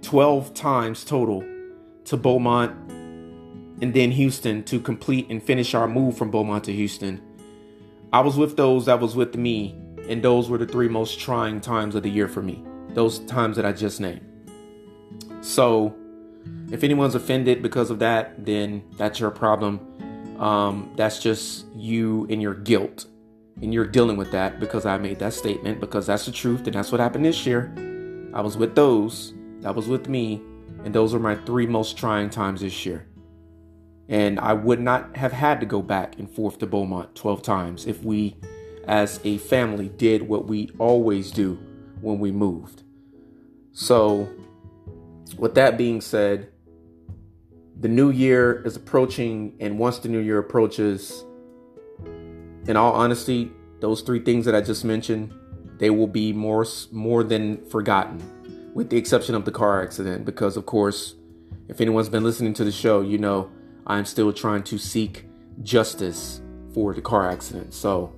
12 0.02 0.52
times 0.52 1.04
total 1.04 1.42
to 2.04 2.18
Beaumont 2.18 2.72
and 3.80 3.94
then 3.94 4.10
Houston 4.10 4.62
to 4.64 4.78
complete 4.78 5.26
and 5.30 5.42
finish 5.42 5.74
our 5.74 5.88
move 5.88 6.18
from 6.18 6.30
Beaumont 6.30 6.64
to 6.64 6.72
Houston. 6.74 7.22
I 8.12 8.20
was 8.20 8.36
with 8.36 8.58
those 8.58 8.84
that 8.84 9.00
was 9.00 9.16
with 9.16 9.36
me, 9.36 9.74
and 10.06 10.22
those 10.22 10.50
were 10.50 10.58
the 10.58 10.66
three 10.66 10.88
most 10.88 11.18
trying 11.18 11.62
times 11.62 11.94
of 11.94 12.02
the 12.02 12.10
year 12.10 12.28
for 12.28 12.42
me. 12.42 12.62
Those 12.90 13.20
times 13.20 13.56
that 13.56 13.64
I 13.64 13.72
just 13.72 14.02
named. 14.02 14.20
So, 15.40 15.96
if 16.70 16.84
anyone's 16.84 17.14
offended 17.14 17.62
because 17.62 17.90
of 17.90 18.00
that, 18.00 18.44
then 18.44 18.84
that's 18.98 19.18
your 19.18 19.30
problem. 19.30 19.80
Um, 20.38 20.92
that's 20.96 21.18
just 21.18 21.66
you 21.74 22.26
and 22.30 22.40
your 22.40 22.54
guilt. 22.54 23.06
And 23.62 23.72
you're 23.72 23.86
dealing 23.86 24.16
with 24.18 24.32
that 24.32 24.60
because 24.60 24.84
I 24.84 24.98
made 24.98 25.18
that 25.20 25.32
statement 25.32 25.80
because 25.80 26.06
that's 26.06 26.26
the 26.26 26.32
truth 26.32 26.66
and 26.66 26.74
that's 26.74 26.92
what 26.92 27.00
happened 27.00 27.24
this 27.24 27.46
year. 27.46 27.72
I 28.34 28.42
was 28.42 28.56
with 28.58 28.74
those, 28.74 29.32
that 29.60 29.74
was 29.74 29.88
with 29.88 30.08
me, 30.08 30.42
and 30.84 30.94
those 30.94 31.14
were 31.14 31.18
my 31.18 31.36
three 31.36 31.66
most 31.66 31.96
trying 31.96 32.28
times 32.28 32.60
this 32.60 32.84
year. 32.84 33.06
And 34.08 34.38
I 34.38 34.52
would 34.52 34.80
not 34.80 35.16
have 35.16 35.32
had 35.32 35.58
to 35.60 35.66
go 35.66 35.80
back 35.80 36.18
and 36.18 36.30
forth 36.30 36.58
to 36.58 36.66
Beaumont 36.66 37.14
12 37.14 37.42
times 37.42 37.86
if 37.86 38.04
we, 38.04 38.36
as 38.86 39.20
a 39.24 39.38
family, 39.38 39.88
did 39.88 40.22
what 40.22 40.46
we 40.46 40.70
always 40.78 41.30
do 41.30 41.58
when 42.02 42.18
we 42.18 42.30
moved. 42.30 42.82
So, 43.72 44.28
with 45.38 45.54
that 45.54 45.76
being 45.76 46.00
said, 46.00 46.50
the 47.78 47.88
new 47.88 48.10
year 48.10 48.62
is 48.64 48.76
approaching, 48.76 49.54
and 49.60 49.78
once 49.78 49.98
the 49.98 50.08
new 50.08 50.18
year 50.18 50.38
approaches, 50.38 51.24
in 52.66 52.76
all 52.76 52.94
honesty, 52.94 53.50
those 53.80 54.00
three 54.00 54.20
things 54.20 54.44
that 54.46 54.54
I 54.54 54.60
just 54.60 54.84
mentioned, 54.84 55.32
they 55.78 55.90
will 55.90 56.06
be 56.06 56.32
more 56.32 56.66
more 56.90 57.22
than 57.22 57.64
forgotten, 57.66 58.22
with 58.74 58.90
the 58.90 58.96
exception 58.96 59.34
of 59.34 59.44
the 59.44 59.52
car 59.52 59.82
accident. 59.82 60.24
Because 60.24 60.56
of 60.56 60.66
course, 60.66 61.14
if 61.68 61.80
anyone's 61.80 62.08
been 62.08 62.24
listening 62.24 62.54
to 62.54 62.64
the 62.64 62.72
show, 62.72 63.02
you 63.02 63.18
know 63.18 63.50
I'm 63.86 64.04
still 64.04 64.32
trying 64.32 64.62
to 64.64 64.78
seek 64.78 65.26
justice 65.62 66.40
for 66.72 66.94
the 66.94 67.02
car 67.02 67.30
accident. 67.30 67.74
So, 67.74 68.14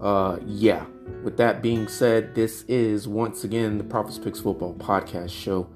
uh, 0.00 0.38
yeah. 0.46 0.86
With 1.24 1.36
that 1.38 1.60
being 1.60 1.88
said, 1.88 2.34
this 2.34 2.62
is 2.68 3.08
once 3.08 3.42
again 3.42 3.78
the 3.78 3.84
Prophets 3.84 4.18
Picks 4.18 4.40
Football 4.40 4.74
Podcast 4.74 5.30
Show. 5.30 5.68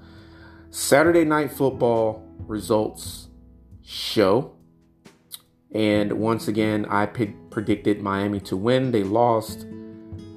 Saturday 0.71 1.25
Night 1.25 1.53
Football 1.53 2.25
results 2.47 3.24
show. 3.85 4.53
And 5.73 6.15
once 6.15 6.49
again, 6.49 6.87
I 6.87 7.07
predicted 7.07 8.01
Miami 8.01 8.41
to 8.41 8.57
win. 8.57 8.93
They 8.93 9.03
lost. 9.03 9.67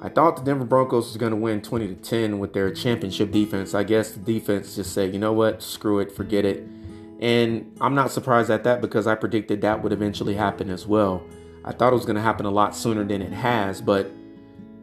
I 0.00 0.08
thought 0.08 0.36
the 0.36 0.42
Denver 0.42 0.64
Broncos 0.64 1.06
was 1.06 1.16
going 1.16 1.30
to 1.30 1.36
win 1.36 1.62
20 1.62 1.88
to 1.88 1.94
10 1.94 2.38
with 2.38 2.52
their 2.52 2.70
championship 2.72 3.32
defense. 3.32 3.74
I 3.74 3.82
guess 3.82 4.12
the 4.12 4.20
defense 4.20 4.76
just 4.76 4.92
said, 4.92 5.12
you 5.12 5.18
know 5.18 5.32
what, 5.32 5.62
screw 5.62 5.98
it, 5.98 6.12
forget 6.12 6.44
it 6.44 6.68
and 7.20 7.76
I'm 7.80 7.94
not 7.94 8.10
surprised 8.12 8.50
at 8.50 8.64
that 8.64 8.80
because 8.80 9.06
I 9.06 9.14
predicted 9.14 9.60
that 9.62 9.82
would 9.82 9.92
eventually 9.92 10.34
happen 10.34 10.70
as 10.70 10.86
well. 10.86 11.22
I 11.64 11.72
thought 11.72 11.92
it 11.92 11.96
was 11.96 12.04
going 12.04 12.16
to 12.16 12.22
happen 12.22 12.46
a 12.46 12.50
lot 12.50 12.76
sooner 12.76 13.04
than 13.04 13.22
it 13.22 13.32
has, 13.32 13.80
but 13.80 14.10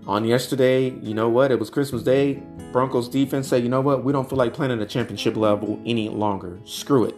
on 0.06 0.26
yesterday, 0.26 0.90
you 0.90 1.14
know 1.14 1.30
what? 1.30 1.52
It 1.52 1.60
was 1.60 1.70
Christmas 1.70 2.04
Day. 2.04 2.44
Broncos 2.72 3.08
defense 3.08 3.48
said, 3.48 3.64
you 3.64 3.70
know 3.70 3.82
what? 3.82 4.04
We 4.04 4.12
don't 4.12 4.30
feel 4.30 4.38
like 4.38 4.54
playing 4.54 4.74
at 4.74 4.80
a 4.80 4.86
championship 4.86 5.36
level 5.38 5.82
any 5.86 6.10
longer. 6.10 6.60
Screw 6.66 7.06
it. 7.06 7.16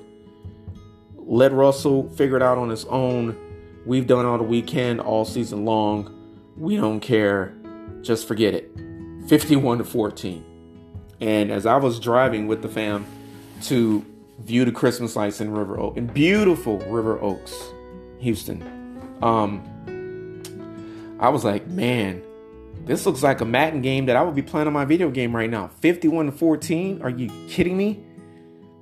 Let 1.27 1.51
Russell 1.51 2.09
figure 2.11 2.37
it 2.37 2.41
out 2.41 2.57
on 2.57 2.69
his 2.69 2.85
own. 2.85 3.37
We've 3.85 4.07
done 4.07 4.25
all 4.25 4.37
the 4.37 4.45
weekend, 4.45 5.01
all 5.01 5.25
season 5.25 5.65
long. 5.65 6.13
We 6.55 6.77
don't 6.77 7.01
care. 7.01 7.53
Just 8.01 8.29
forget 8.29 8.53
it. 8.53 8.71
51 9.27 9.79
to 9.79 9.83
14. 9.83 10.45
And 11.19 11.51
as 11.51 11.65
I 11.65 11.75
was 11.75 11.99
driving 11.99 12.47
with 12.47 12.61
the 12.61 12.69
fam 12.69 13.05
to 13.63 14.05
view 14.39 14.63
the 14.63 14.71
Christmas 14.71 15.17
lights 15.17 15.41
in 15.41 15.51
River 15.51 15.77
Oak, 15.77 15.97
in 15.97 16.07
beautiful 16.07 16.77
River 16.79 17.19
Oaks, 17.21 17.53
Houston. 18.19 18.61
Um, 19.21 19.61
I 21.19 21.27
was 21.27 21.43
like, 21.43 21.67
man, 21.67 22.23
this 22.85 23.05
looks 23.05 23.21
like 23.21 23.41
a 23.41 23.45
Madden 23.45 23.81
game 23.81 24.05
that 24.05 24.15
I 24.15 24.21
would 24.21 24.35
be 24.35 24.41
playing 24.41 24.67
on 24.67 24.73
my 24.73 24.85
video 24.85 25.09
game 25.09 25.35
right 25.35 25.49
now. 25.49 25.67
51 25.81 26.27
to 26.27 26.31
14. 26.31 27.01
Are 27.01 27.09
you 27.09 27.29
kidding 27.49 27.75
me? 27.75 28.06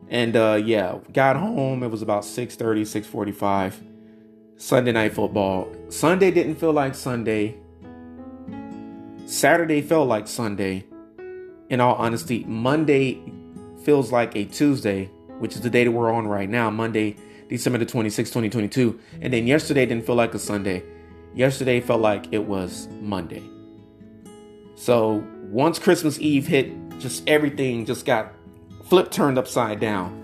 And 0.09 0.35
uh, 0.35 0.61
yeah, 0.63 0.99
got 1.13 1.35
home. 1.35 1.83
It 1.83 1.89
was 1.89 2.01
about 2.01 2.23
6:30, 2.23 2.81
6:45. 2.81 3.83
Sunday 4.57 4.93
night 4.93 5.13
football. 5.13 5.67
Sunday 5.89 6.31
didn't 6.31 6.55
feel 6.55 6.71
like 6.71 6.95
Sunday. 6.95 7.57
Saturday 9.25 9.81
felt 9.81 10.07
like 10.07 10.27
Sunday. 10.27 10.85
In 11.69 11.81
all 11.81 11.95
honesty, 11.95 12.45
Monday 12.45 13.21
feels 13.83 14.11
like 14.11 14.35
a 14.35 14.45
Tuesday 14.45 15.09
which 15.39 15.55
is 15.55 15.61
the 15.61 15.69
day 15.69 15.83
that 15.83 15.91
we're 15.91 16.11
on 16.11 16.27
right 16.27 16.49
now, 16.49 16.69
Monday, 16.69 17.15
December 17.49 17.77
the 17.77 17.85
26th, 17.85 18.17
2022. 18.17 18.99
And 19.21 19.33
then 19.33 19.47
yesterday 19.47 19.85
didn't 19.85 20.05
feel 20.05 20.15
like 20.15 20.33
a 20.33 20.39
Sunday. 20.39 20.83
Yesterday 21.33 21.81
felt 21.81 22.01
like 22.01 22.27
it 22.31 22.45
was 22.45 22.87
Monday. 23.01 23.43
So 24.75 25.23
once 25.43 25.79
Christmas 25.79 26.19
Eve 26.19 26.47
hit, 26.47 26.71
just 26.99 27.27
everything 27.27 27.85
just 27.85 28.05
got 28.05 28.33
flipped 28.85 29.11
turned 29.11 29.37
upside 29.37 29.79
down. 29.79 30.21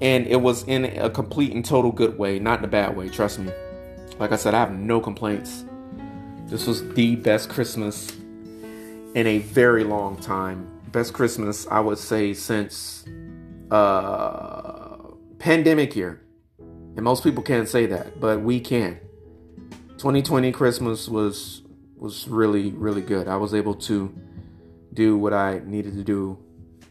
And 0.00 0.26
it 0.26 0.40
was 0.40 0.62
in 0.64 0.84
a 0.84 1.10
complete 1.10 1.52
and 1.52 1.64
total 1.64 1.92
good 1.92 2.18
way, 2.18 2.38
not 2.38 2.60
in 2.60 2.64
a 2.64 2.68
bad 2.68 2.96
way, 2.96 3.08
trust 3.08 3.38
me. 3.38 3.52
Like 4.18 4.32
I 4.32 4.36
said, 4.36 4.54
I 4.54 4.60
have 4.60 4.72
no 4.72 5.00
complaints. 5.00 5.64
This 6.46 6.66
was 6.66 6.86
the 6.94 7.16
best 7.16 7.50
Christmas 7.50 8.10
in 9.14 9.26
a 9.26 9.38
very 9.38 9.84
long 9.84 10.16
time. 10.16 10.68
Best 10.92 11.12
Christmas, 11.12 11.66
I 11.68 11.80
would 11.80 11.98
say, 11.98 12.32
since 12.32 13.04
uh, 13.70 14.96
pandemic 15.38 15.94
year. 15.94 16.20
And 16.58 17.02
most 17.02 17.22
people 17.22 17.42
can't 17.42 17.68
say 17.68 17.86
that, 17.86 18.20
but 18.20 18.40
we 18.40 18.58
can. 18.58 18.98
2020 19.98 20.50
Christmas 20.52 21.08
was 21.08 21.62
was 21.96 22.26
really 22.26 22.70
really 22.70 23.02
good. 23.02 23.28
I 23.28 23.36
was 23.36 23.52
able 23.52 23.74
to 23.74 24.12
do 24.94 25.16
what 25.16 25.34
I 25.34 25.60
needed 25.64 25.94
to 25.96 26.02
do 26.02 26.38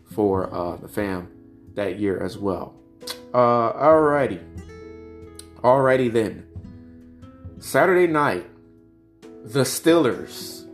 for 0.10 0.54
uh, 0.54 0.76
the 0.78 0.88
fam 0.88 1.30
that 1.76 2.00
year 2.00 2.22
as 2.22 2.38
well. 2.38 2.76
Uh, 3.34 3.74
alrighty, 3.74 4.44
alrighty 5.62 6.12
then. 6.12 6.46
Saturday 7.60 8.08
night, 8.08 8.46
the 9.44 9.62
Steelers 9.62 10.66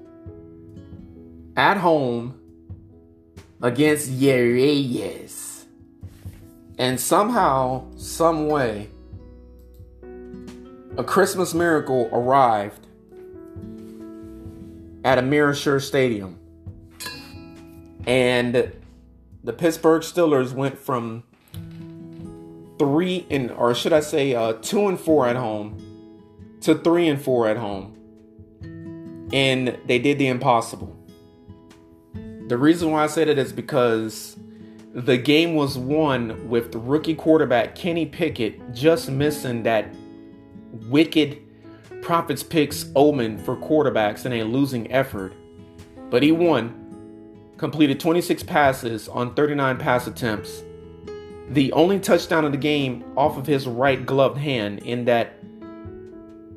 at 1.58 1.78
home 1.78 2.40
against 3.62 4.20
the 4.20 4.32
Raiders. 4.32 5.66
And 6.78 7.00
somehow, 7.00 7.86
some 7.96 8.48
way, 8.48 8.90
a 10.98 11.04
Christmas 11.04 11.54
miracle 11.54 12.10
arrived 12.12 12.86
at 15.04 15.18
Acrisure 15.18 15.82
Stadium. 15.82 16.38
And 18.06 18.72
the 19.46 19.54
Pittsburgh 19.54 20.02
Steelers 20.02 20.54
went 20.54 20.78
from 20.78 21.24
three 22.80 23.26
and 23.30 23.52
or 23.52 23.74
should 23.76 23.94
I 23.94 24.00
say 24.00 24.34
uh, 24.34 24.54
two 24.54 24.88
and 24.88 25.00
four 25.00 25.28
at 25.28 25.36
home 25.36 25.78
to 26.62 26.76
three 26.76 27.08
and 27.08 27.22
four 27.22 27.48
at 27.48 27.56
home. 27.56 27.94
And 29.32 29.78
they 29.86 30.00
did 30.00 30.18
the 30.18 30.28
impossible. 30.28 30.96
The 32.48 32.58
reason 32.58 32.92
why 32.92 33.04
I 33.04 33.08
said 33.08 33.28
it 33.28 33.38
is 33.38 33.54
because 33.54 34.36
the 34.94 35.18
game 35.18 35.56
was 35.56 35.78
won 35.78 36.50
with 36.50 36.74
rookie 36.74 37.16
quarterback 37.16 37.76
Kenny 37.76 38.06
Pickett 38.06 38.74
just 38.74 39.10
missing 39.10 39.64
that 39.64 39.94
wicked 40.90 41.40
Prophets 42.02 42.44
picks 42.44 42.90
omen 42.96 43.38
for 43.38 43.56
quarterbacks 43.56 44.26
in 44.26 44.34
a 44.34 44.44
losing 44.44 44.92
effort. 44.92 45.34
But 46.10 46.24
he 46.24 46.32
won, 46.32 46.85
completed 47.58 48.00
26 48.00 48.44
passes 48.44 49.08
on 49.08 49.34
39 49.34 49.78
pass 49.78 50.08
attempts. 50.08 50.64
The 51.50 51.72
only 51.74 52.00
touchdown 52.00 52.46
of 52.46 52.52
the 52.52 52.58
game 52.58 53.04
off 53.16 53.38
of 53.38 53.46
his 53.46 53.68
right 53.68 54.04
gloved 54.06 54.38
hand 54.38 54.80
in 54.80 55.06
that 55.06 55.40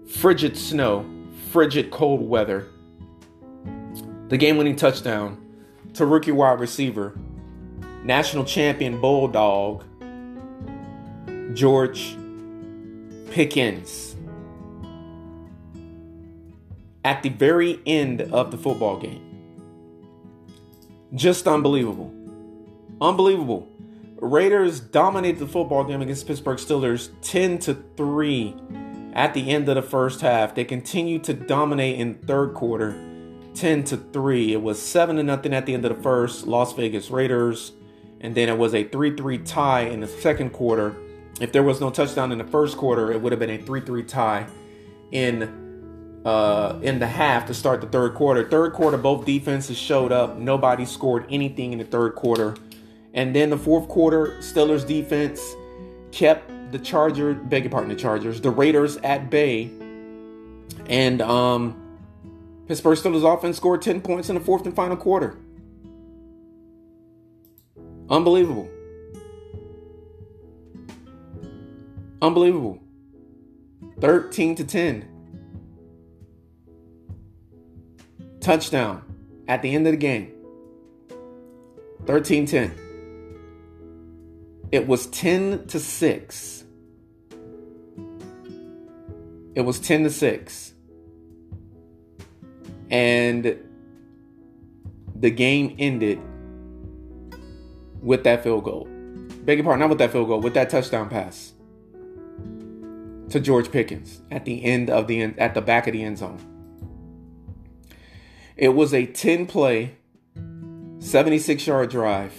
frigid 0.08 0.56
snow, 0.56 1.04
frigid 1.50 1.90
cold 1.90 2.26
weather. 2.26 2.66
The 4.28 4.36
game 4.36 4.56
winning 4.56 4.76
touchdown 4.76 5.44
to 5.94 6.06
rookie 6.06 6.32
wide 6.32 6.60
receiver 6.60 7.14
national 8.04 8.44
champion 8.44 9.00
Bulldog, 9.00 9.84
George 11.54 12.16
Pickens, 13.30 14.16
at 17.04 17.22
the 17.22 17.28
very 17.28 17.80
end 17.86 18.22
of 18.22 18.50
the 18.50 18.56
football 18.56 18.98
game. 18.98 19.27
Just 21.14 21.46
unbelievable. 21.46 22.12
Unbelievable. 23.00 23.68
Raiders 24.20 24.80
dominated 24.80 25.38
the 25.38 25.46
football 25.46 25.84
game 25.84 26.02
against 26.02 26.26
Pittsburgh 26.26 26.58
Steelers 26.58 27.10
10 27.22 27.58
to 27.60 27.74
3 27.96 28.54
at 29.14 29.32
the 29.34 29.50
end 29.50 29.68
of 29.68 29.76
the 29.76 29.82
first 29.82 30.20
half. 30.20 30.54
They 30.54 30.64
continued 30.64 31.24
to 31.24 31.34
dominate 31.34 31.98
in 31.98 32.14
third 32.14 32.54
quarter 32.54 33.04
10 33.54 33.84
to 33.84 33.96
3. 33.96 34.52
It 34.52 34.62
was 34.62 34.80
7 34.80 35.16
to 35.16 35.22
nothing 35.22 35.54
at 35.54 35.66
the 35.66 35.74
end 35.74 35.84
of 35.84 35.96
the 35.96 36.02
first. 36.02 36.46
Las 36.46 36.72
Vegas 36.74 37.10
Raiders 37.10 37.72
and 38.20 38.34
then 38.34 38.48
it 38.48 38.58
was 38.58 38.74
a 38.74 38.84
3 38.84 39.16
3 39.16 39.38
tie 39.38 39.82
in 39.82 40.00
the 40.00 40.08
second 40.08 40.50
quarter. 40.50 40.96
If 41.40 41.52
there 41.52 41.62
was 41.62 41.80
no 41.80 41.90
touchdown 41.90 42.32
in 42.32 42.38
the 42.38 42.44
first 42.44 42.76
quarter, 42.76 43.12
it 43.12 43.20
would 43.20 43.32
have 43.32 43.38
been 43.38 43.50
a 43.50 43.58
3 43.58 43.80
3 43.80 44.02
tie 44.04 44.46
in 45.12 45.67
uh, 46.28 46.78
in 46.82 46.98
the 46.98 47.06
half 47.06 47.46
to 47.46 47.54
start 47.54 47.80
the 47.80 47.86
third 47.86 48.14
quarter. 48.14 48.46
Third 48.46 48.74
quarter, 48.74 48.98
both 48.98 49.24
defenses 49.24 49.78
showed 49.78 50.12
up. 50.12 50.36
Nobody 50.36 50.84
scored 50.84 51.24
anything 51.30 51.72
in 51.72 51.78
the 51.78 51.86
third 51.86 52.16
quarter. 52.16 52.54
And 53.14 53.34
then 53.34 53.48
the 53.48 53.56
fourth 53.56 53.88
quarter, 53.88 54.36
Steelers 54.40 54.86
defense 54.86 55.40
kept 56.12 56.70
the 56.70 56.78
Charger, 56.78 57.32
beg 57.32 57.64
your 57.64 57.70
pardon, 57.70 57.88
the 57.88 57.96
Chargers, 57.96 58.42
the 58.42 58.50
Raiders 58.50 58.98
at 58.98 59.30
bay. 59.30 59.70
And 60.86 61.22
um, 61.22 61.96
Pittsburgh 62.66 62.98
Steelers 62.98 63.24
offense 63.24 63.56
scored 63.56 63.80
10 63.80 64.02
points 64.02 64.28
in 64.28 64.34
the 64.34 64.42
fourth 64.42 64.66
and 64.66 64.76
final 64.76 64.98
quarter. 64.98 65.38
Unbelievable. 68.10 68.68
Unbelievable. 72.20 72.82
13 74.00 74.56
to 74.56 74.64
10. 74.64 75.17
Touchdown 78.40 79.02
at 79.46 79.62
the 79.62 79.74
end 79.74 79.86
of 79.86 79.92
the 79.92 79.98
game. 79.98 80.32
13 82.06 82.46
10. 82.46 82.74
It 84.70 84.86
was 84.86 85.06
10 85.06 85.66
to 85.68 85.80
6. 85.80 86.64
It 89.54 89.62
was 89.62 89.80
10 89.80 90.04
to 90.04 90.10
6. 90.10 90.72
And 92.90 93.58
the 95.16 95.30
game 95.30 95.74
ended 95.78 96.20
with 98.00 98.24
that 98.24 98.42
field 98.44 98.64
goal. 98.64 98.86
Beg 99.42 99.58
your 99.58 99.64
pardon, 99.64 99.80
not 99.80 99.88
with 99.88 99.98
that 99.98 100.12
field 100.12 100.28
goal, 100.28 100.40
with 100.40 100.54
that 100.54 100.70
touchdown 100.70 101.08
pass 101.08 101.52
to 103.30 103.40
George 103.40 103.70
Pickens 103.70 104.22
at 104.30 104.44
the 104.44 104.64
end 104.64 104.90
of 104.90 105.06
the 105.06 105.20
end, 105.20 105.38
at 105.38 105.54
the 105.54 105.60
back 105.60 105.86
of 105.86 105.92
the 105.92 106.02
end 106.02 106.18
zone. 106.18 106.38
It 108.58 108.70
was 108.70 108.92
a 108.92 109.06
10 109.06 109.46
play, 109.46 109.94
76 110.98 111.64
yard 111.64 111.90
drive. 111.90 112.34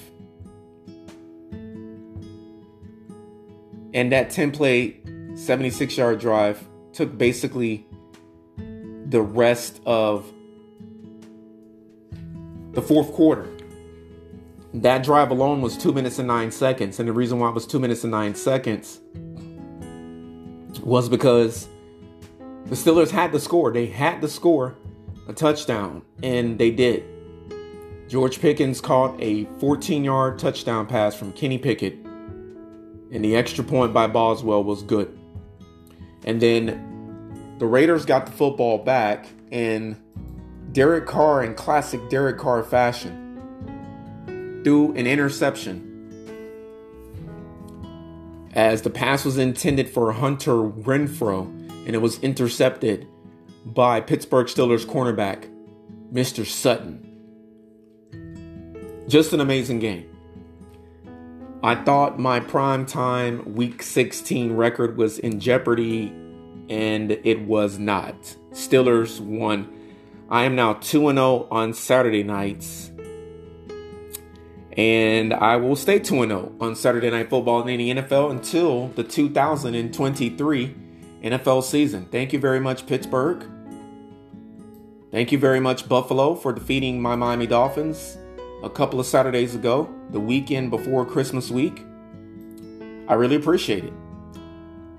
And 3.93 4.11
that 4.11 4.29
10 4.29 4.51
play, 4.51 4.99
76 5.35 5.97
yard 5.97 6.19
drive 6.19 6.61
took 6.91 7.17
basically 7.17 7.87
the 8.57 9.21
rest 9.21 9.79
of 9.85 10.29
the 12.73 12.81
fourth 12.81 13.13
quarter. 13.13 13.47
That 14.73 15.03
drive 15.03 15.31
alone 15.31 15.61
was 15.61 15.77
two 15.77 15.93
minutes 15.93 16.19
and 16.19 16.27
nine 16.27 16.51
seconds. 16.51 16.99
And 16.99 17.07
the 17.07 17.13
reason 17.13 17.39
why 17.39 17.47
it 17.47 17.55
was 17.55 17.65
two 17.65 17.79
minutes 17.79 18.03
and 18.03 18.11
nine 18.11 18.35
seconds 18.35 18.99
was 20.83 21.07
because 21.07 21.69
the 22.65 22.75
Steelers 22.75 23.09
had 23.09 23.31
the 23.31 23.39
score. 23.39 23.71
They 23.71 23.85
had 23.85 24.21
to 24.21 24.27
score 24.27 24.75
a 25.29 25.33
touchdown, 25.33 26.01
and 26.23 26.57
they 26.57 26.71
did. 26.71 27.03
George 28.09 28.41
Pickens 28.41 28.81
caught 28.81 29.15
a 29.21 29.45
14 29.59 30.03
yard 30.03 30.39
touchdown 30.39 30.87
pass 30.87 31.15
from 31.15 31.31
Kenny 31.33 31.59
Pickett, 31.59 31.93
and 33.11 33.23
the 33.23 33.35
extra 33.35 33.63
point 33.63 33.93
by 33.93 34.07
Boswell 34.07 34.63
was 34.63 34.81
good. 34.81 35.17
And 36.25 36.41
then 36.41 37.55
the 37.59 37.67
Raiders 37.67 38.05
got 38.05 38.25
the 38.25 38.31
football 38.31 38.79
back, 38.79 39.27
and 39.51 39.95
Derek 40.71 41.05
Carr, 41.05 41.43
in 41.43 41.53
classic 41.53 42.09
Derek 42.09 42.39
Carr 42.39 42.63
fashion, 42.63 44.61
threw 44.63 44.93
an 44.95 45.05
interception 45.05 45.85
as 48.53 48.81
the 48.81 48.89
pass 48.89 49.23
was 49.23 49.37
intended 49.37 49.87
for 49.87 50.11
Hunter 50.11 50.53
Renfrow 50.53 51.45
and 51.85 51.95
it 51.95 52.01
was 52.01 52.19
intercepted 52.23 53.07
by 53.65 54.01
Pittsburgh 54.01 54.47
Steelers 54.47 54.85
cornerback 54.85 55.49
Mr. 56.11 56.45
Sutton. 56.45 57.05
Just 59.07 59.33
an 59.33 59.39
amazing 59.39 59.79
game. 59.79 60.05
I 61.61 61.75
thought 61.75 62.19
my 62.19 62.39
prime 62.39 62.85
time 62.85 63.55
week 63.55 63.83
16 63.83 64.53
record 64.53 64.97
was 64.97 65.19
in 65.19 65.39
jeopardy 65.39 66.07
and 66.69 67.11
it 67.11 67.41
was 67.41 67.77
not. 67.77 68.15
Steelers 68.51 69.19
won. 69.19 69.73
I 70.29 70.45
am 70.45 70.55
now 70.55 70.73
2 70.73 71.11
0 71.11 71.47
on 71.51 71.73
Saturday 71.73 72.23
nights 72.23 72.91
and 74.79 75.33
I 75.33 75.57
will 75.57 75.75
stay 75.75 75.99
2 75.99 76.25
0 76.25 76.53
on 76.61 76.75
Saturday 76.75 77.09
Night 77.09 77.29
Football 77.29 77.67
in 77.67 77.77
the 77.77 77.95
NFL 77.95 78.31
until 78.31 78.87
the 78.89 79.03
2023 79.03 80.75
NFL 81.23 81.63
season. 81.63 82.05
Thank 82.05 82.33
you 82.33 82.39
very 82.39 82.59
much, 82.59 82.85
Pittsburgh. 82.87 83.45
Thank 85.11 85.31
you 85.31 85.37
very 85.37 85.59
much, 85.59 85.89
Buffalo, 85.89 86.35
for 86.35 86.53
defeating 86.53 87.01
my 87.01 87.15
Miami 87.15 87.47
Dolphins 87.47 88.17
a 88.63 88.69
couple 88.69 88.99
of 88.99 89.05
Saturdays 89.05 89.55
ago, 89.55 89.93
the 90.11 90.19
weekend 90.19 90.69
before 90.69 91.05
Christmas 91.05 91.49
week. 91.49 91.83
I 93.07 93.15
really 93.15 93.35
appreciate 93.35 93.85
it. 93.85 93.93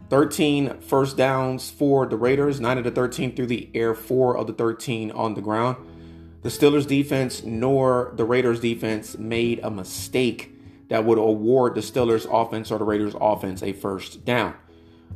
13 0.08 0.80
first 0.80 1.16
downs 1.16 1.70
for 1.70 2.06
the 2.06 2.16
Raiders, 2.16 2.60
9 2.60 2.78
of 2.78 2.84
the 2.84 2.90
13 2.90 3.36
through 3.36 3.46
the 3.46 3.70
air, 3.74 3.94
4 3.94 4.36
of 4.36 4.48
the 4.48 4.52
13 4.52 5.12
on 5.12 5.34
the 5.34 5.40
ground. 5.40 5.76
The 6.42 6.48
Steelers 6.48 6.86
defense 6.86 7.44
nor 7.44 8.12
the 8.16 8.24
Raiders 8.24 8.60
defense 8.60 9.16
made 9.16 9.60
a 9.62 9.70
mistake 9.70 10.58
that 10.88 11.04
would 11.04 11.18
award 11.18 11.76
the 11.76 11.80
Steelers 11.80 12.26
offense 12.28 12.72
or 12.72 12.78
the 12.78 12.84
Raiders 12.84 13.14
offense 13.20 13.62
a 13.62 13.72
first 13.72 14.24
down. 14.24 14.54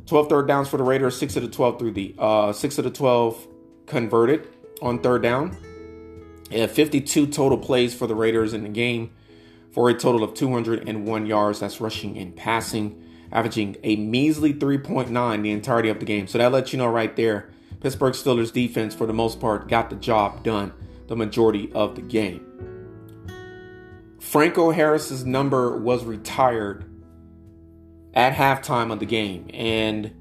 12 0.05 0.29
third 0.29 0.47
downs 0.47 0.67
for 0.67 0.77
the 0.77 0.83
Raiders, 0.83 1.17
6 1.17 1.35
of 1.35 1.43
the 1.43 1.49
12 1.49 1.79
through 1.79 1.91
the 1.91 2.15
uh, 2.17 2.53
6 2.53 2.77
of 2.77 2.83
the 2.83 2.91
12 2.91 3.47
converted 3.85 4.47
on 4.81 4.99
third 4.99 5.23
down. 5.23 5.57
And 6.51 6.69
52 6.69 7.27
total 7.27 7.57
plays 7.57 7.95
for 7.95 8.05
the 8.05 8.13
Raiders 8.13 8.53
in 8.53 8.63
the 8.63 8.69
game 8.69 9.11
for 9.71 9.89
a 9.89 9.93
total 9.93 10.23
of 10.23 10.35
201 10.35 11.25
yards. 11.25 11.59
That's 11.59 11.81
rushing 11.81 12.17
and 12.17 12.35
passing, 12.35 13.03
averaging 13.31 13.77
a 13.83 13.95
measly 13.95 14.53
3.9 14.53 15.41
the 15.41 15.51
entirety 15.51 15.89
of 15.89 15.99
the 15.99 16.05
game. 16.05 16.27
So 16.27 16.37
that 16.37 16.51
lets 16.51 16.71
you 16.71 16.77
know 16.77 16.87
right 16.87 17.15
there, 17.15 17.49
Pittsburgh 17.81 18.13
Steelers 18.13 18.53
defense 18.53 18.93
for 18.93 19.07
the 19.07 19.13
most 19.13 19.39
part 19.39 19.67
got 19.67 19.89
the 19.89 19.95
job 19.95 20.43
done 20.43 20.71
the 21.07 21.15
majority 21.15 21.71
of 21.73 21.95
the 21.95 22.01
game. 22.01 22.41
Franco 24.19 24.71
Harris's 24.71 25.25
number 25.25 25.77
was 25.77 26.03
retired 26.03 26.83
at 28.15 28.33
halftime 28.33 28.91
of 28.91 28.99
the 28.99 29.05
game, 29.05 29.49
and 29.53 30.13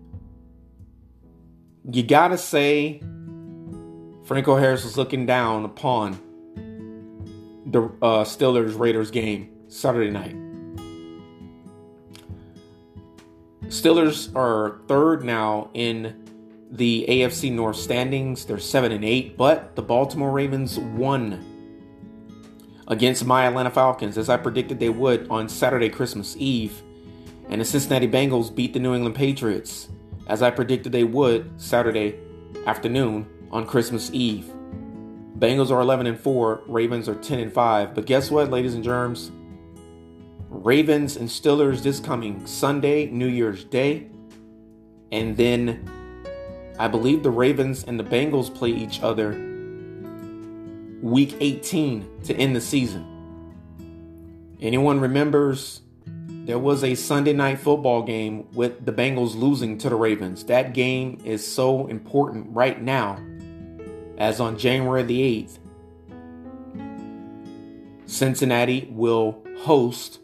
you 1.90 2.02
gotta 2.02 2.38
say, 2.38 3.00
Franco 4.24 4.56
Harris 4.56 4.84
was 4.84 4.96
looking 4.96 5.26
down 5.26 5.64
upon 5.64 6.18
the 7.66 7.82
uh, 8.02 8.24
Steelers 8.24 8.78
Raiders 8.78 9.10
game 9.10 9.50
Saturday 9.68 10.10
night. 10.10 10.36
Steelers 13.66 14.34
are 14.36 14.80
third 14.86 15.24
now 15.24 15.70
in 15.74 16.24
the 16.70 17.06
AFC 17.08 17.52
North 17.52 17.76
standings. 17.76 18.44
They're 18.44 18.58
7 18.58 18.92
and 18.92 19.04
8, 19.04 19.36
but 19.36 19.74
the 19.76 19.82
Baltimore 19.82 20.30
Ravens 20.30 20.78
won 20.78 21.44
against 22.88 23.24
my 23.24 23.46
Atlanta 23.46 23.70
Falcons 23.70 24.18
as 24.18 24.28
I 24.28 24.36
predicted 24.36 24.78
they 24.78 24.90
would 24.90 25.28
on 25.28 25.48
Saturday 25.48 25.88
Christmas 25.88 26.36
Eve. 26.36 26.82
And 27.48 27.60
the 27.60 27.64
Cincinnati 27.64 28.08
Bengals 28.08 28.54
beat 28.54 28.72
the 28.72 28.80
New 28.80 28.94
England 28.94 29.16
Patriots 29.16 29.88
as 30.26 30.42
I 30.42 30.50
predicted 30.50 30.92
they 30.92 31.04
would 31.04 31.60
Saturday 31.60 32.18
afternoon 32.66 33.26
on 33.50 33.66
Christmas 33.66 34.10
Eve. 34.12 34.50
Bengals 35.38 35.70
are 35.70 35.80
11 35.80 36.06
and 36.06 36.18
4, 36.18 36.62
Ravens 36.66 37.08
are 37.08 37.14
10 37.14 37.40
and 37.40 37.52
5. 37.52 37.94
But 37.94 38.06
guess 38.06 38.30
what, 38.30 38.50
ladies 38.50 38.74
and 38.74 38.84
germs? 38.84 39.30
Ravens 40.48 41.16
and 41.16 41.28
Steelers 41.28 41.82
this 41.82 42.00
coming 42.00 42.46
Sunday, 42.46 43.06
New 43.06 43.26
Year's 43.26 43.64
Day. 43.64 44.08
And 45.12 45.36
then 45.36 45.90
I 46.78 46.88
believe 46.88 47.22
the 47.22 47.30
Ravens 47.30 47.84
and 47.84 47.98
the 47.98 48.04
Bengals 48.04 48.52
play 48.54 48.70
each 48.70 49.00
other 49.02 49.32
week 51.02 51.36
18 51.40 52.22
to 52.24 52.34
end 52.34 52.56
the 52.56 52.60
season. 52.60 53.04
Anyone 54.60 55.00
remembers 55.00 55.82
there 56.44 56.58
was 56.58 56.84
a 56.84 56.94
Sunday 56.94 57.32
night 57.32 57.58
football 57.58 58.02
game 58.02 58.46
with 58.52 58.84
the 58.84 58.92
Bengals 58.92 59.34
losing 59.34 59.78
to 59.78 59.88
the 59.88 59.96
Ravens. 59.96 60.44
That 60.44 60.74
game 60.74 61.18
is 61.24 61.46
so 61.46 61.86
important 61.86 62.48
right 62.50 62.80
now 62.80 63.18
as 64.18 64.40
on 64.40 64.58
January 64.58 65.02
the 65.02 65.46
8th. 65.46 65.58
Cincinnati 68.04 68.88
will 68.92 69.42
host 69.60 70.20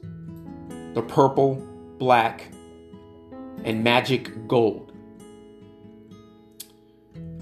the 0.92 1.00
purple, 1.00 1.54
black, 1.98 2.50
and 3.64 3.82
magic 3.82 4.46
gold. 4.46 4.92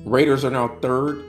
Raiders 0.04 0.44
are 0.44 0.50
now 0.50 0.68
third 0.80 1.24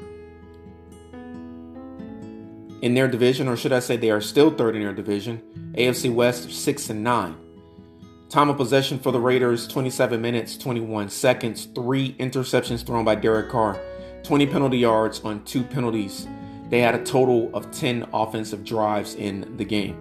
in 2.82 2.94
their 2.94 3.08
division, 3.08 3.48
or 3.48 3.58
should 3.58 3.74
I 3.74 3.80
say 3.80 3.98
they 3.98 4.12
are 4.12 4.22
still 4.22 4.52
third 4.52 4.76
in 4.76 4.82
their 4.82 4.94
division. 4.94 5.42
AFC 5.78 6.14
West, 6.14 6.52
6 6.52 6.90
and 6.90 7.04
9. 7.04 7.36
Time 8.30 8.50
of 8.50 8.58
possession 8.58 9.00
for 9.00 9.12
the 9.12 9.20
Raiders 9.20 9.68
27 9.68 10.22
minutes, 10.22 10.56
21 10.56 11.10
seconds, 11.10 11.68
three 11.74 12.14
interceptions 12.14 12.86
thrown 12.86 13.04
by 13.04 13.16
Derek 13.16 13.50
Carr, 13.50 13.80
20 14.24 14.46
penalty 14.48 14.78
yards 14.78 15.22
on 15.22 15.44
two 15.46 15.64
penalties. 15.64 16.28
They 16.70 16.80
had 16.80 16.94
a 16.94 17.04
total 17.04 17.50
of 17.56 17.72
10 17.72 18.08
offensive 18.14 18.64
drives 18.64 19.16
in 19.16 19.58
the 19.58 19.66
game. 19.66 19.98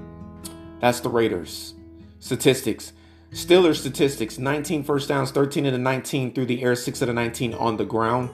That's 0.81 1.01
the 1.01 1.09
Raiders. 1.09 1.75
Statistics. 2.21 2.93
Steelers 3.33 3.77
statistics 3.77 4.39
19 4.39 4.85
first 4.85 5.09
downs, 5.09 5.31
13 5.31 5.67
of 5.67 5.73
the 5.73 5.79
19 5.79 6.35
through 6.35 6.47
the 6.47 6.63
air, 6.63 6.75
6 6.75 7.03
of 7.03 7.09
the 7.09 7.15
19 7.15 7.55
on 7.55 7.77
the 7.77 7.85
ground. 7.85 8.31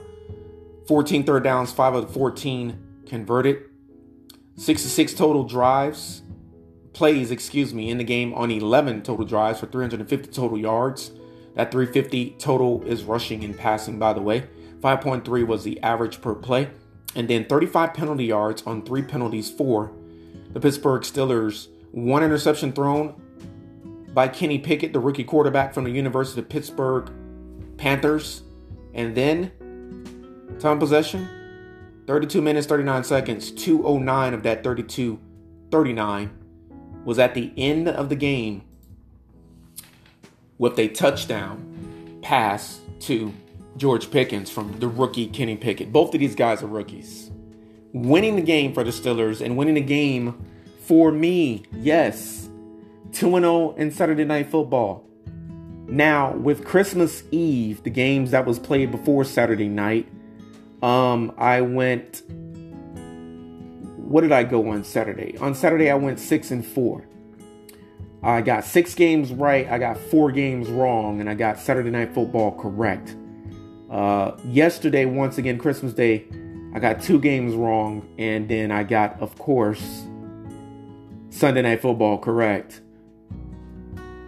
14 0.87 1.23
third 1.23 1.43
downs, 1.43 1.71
5 1.71 1.95
of 1.95 2.07
the 2.07 2.13
14 2.13 3.03
converted. 3.05 3.63
66 4.57 5.13
total 5.13 5.43
drives, 5.43 6.21
plays, 6.93 7.29
excuse 7.29 7.73
me, 7.73 7.89
in 7.89 7.97
the 7.97 8.03
game 8.03 8.33
on 8.33 8.51
11 8.51 9.03
total 9.03 9.25
drives 9.25 9.59
for 9.59 9.65
350 9.65 10.31
total 10.31 10.57
yards. 10.57 11.11
That 11.55 11.71
350 11.71 12.35
total 12.39 12.83
is 12.83 13.03
rushing 13.03 13.43
and 13.43 13.57
passing, 13.57 13.99
by 13.99 14.13
the 14.13 14.21
way. 14.21 14.47
5.3 14.79 15.47
was 15.47 15.63
the 15.63 15.81
average 15.81 16.21
per 16.21 16.35
play. 16.35 16.69
And 17.15 17.27
then 17.27 17.45
35 17.45 17.93
penalty 17.93 18.25
yards 18.25 18.63
on 18.63 18.83
three 18.83 19.01
penalties 19.01 19.49
for 19.49 19.91
the 20.51 20.59
Pittsburgh 20.59 21.01
Steelers. 21.01 21.67
One 21.91 22.23
interception 22.23 22.71
thrown 22.71 23.21
by 24.13 24.27
Kenny 24.29 24.59
Pickett, 24.59 24.93
the 24.93 24.99
rookie 24.99 25.23
quarterback 25.23 25.73
from 25.73 25.83
the 25.83 25.91
University 25.91 26.41
of 26.41 26.49
Pittsburgh 26.49 27.09
Panthers. 27.77 28.43
And 28.93 29.15
then 29.15 29.51
time 30.59 30.79
possession 30.79 31.27
32 32.07 32.41
minutes, 32.41 32.67
39 32.67 33.03
seconds, 33.03 33.51
209 33.51 34.33
of 34.33 34.43
that 34.43 34.63
32 34.63 35.19
39 35.71 36.31
was 37.03 37.19
at 37.19 37.33
the 37.33 37.51
end 37.57 37.87
of 37.87 38.09
the 38.09 38.15
game 38.15 38.63
with 40.57 40.77
a 40.79 40.87
touchdown 40.87 42.19
pass 42.21 42.79
to 42.99 43.33
George 43.77 44.09
Pickens 44.09 44.49
from 44.49 44.79
the 44.79 44.87
rookie 44.87 45.27
Kenny 45.27 45.57
Pickett. 45.57 45.91
Both 45.91 46.13
of 46.13 46.19
these 46.19 46.35
guys 46.35 46.63
are 46.63 46.67
rookies. 46.67 47.31
Winning 47.93 48.35
the 48.35 48.41
game 48.41 48.73
for 48.73 48.83
the 48.83 48.91
Steelers 48.91 49.41
and 49.41 49.57
winning 49.57 49.75
the 49.75 49.81
game 49.81 50.45
for 50.81 51.11
me, 51.11 51.63
yes. 51.73 52.49
2 53.13 53.31
0 53.31 53.71
in 53.75 53.91
Saturday 53.91 54.25
Night 54.25 54.49
Football. 54.49 55.05
Now, 55.87 56.33
with 56.33 56.65
Christmas 56.65 57.23
Eve, 57.31 57.83
the 57.83 57.89
games 57.89 58.31
that 58.31 58.45
was 58.45 58.59
played 58.59 58.91
before 58.91 59.23
Saturday 59.23 59.67
night, 59.67 60.07
um, 60.81 61.33
I 61.37 61.61
went. 61.61 62.23
What 63.97 64.21
did 64.21 64.31
I 64.31 64.43
go 64.43 64.69
on 64.69 64.83
Saturday? 64.83 65.37
On 65.39 65.55
Saturday, 65.55 65.89
I 65.89 65.95
went 65.95 66.19
six 66.19 66.51
and 66.51 66.65
four. 66.65 67.05
I 68.21 68.41
got 68.41 68.63
six 68.63 68.95
games 68.95 69.31
right. 69.31 69.67
I 69.69 69.77
got 69.77 69.97
four 69.97 70.31
games 70.31 70.69
wrong, 70.69 71.19
and 71.19 71.29
I 71.29 71.35
got 71.35 71.59
Saturday 71.59 71.89
Night 71.91 72.13
Football 72.13 72.57
correct. 72.57 73.15
Uh, 73.91 74.31
yesterday, 74.45 75.05
once 75.05 75.37
again, 75.37 75.59
Christmas 75.59 75.93
Day, 75.93 76.25
I 76.73 76.79
got 76.79 77.01
two 77.01 77.19
games 77.19 77.53
wrong, 77.53 78.07
and 78.17 78.49
then 78.49 78.71
I 78.71 78.83
got, 78.83 79.19
of 79.21 79.37
course, 79.37 80.05
Sunday 81.29 81.61
Night 81.61 81.81
Football 81.81 82.17
correct. 82.17 82.81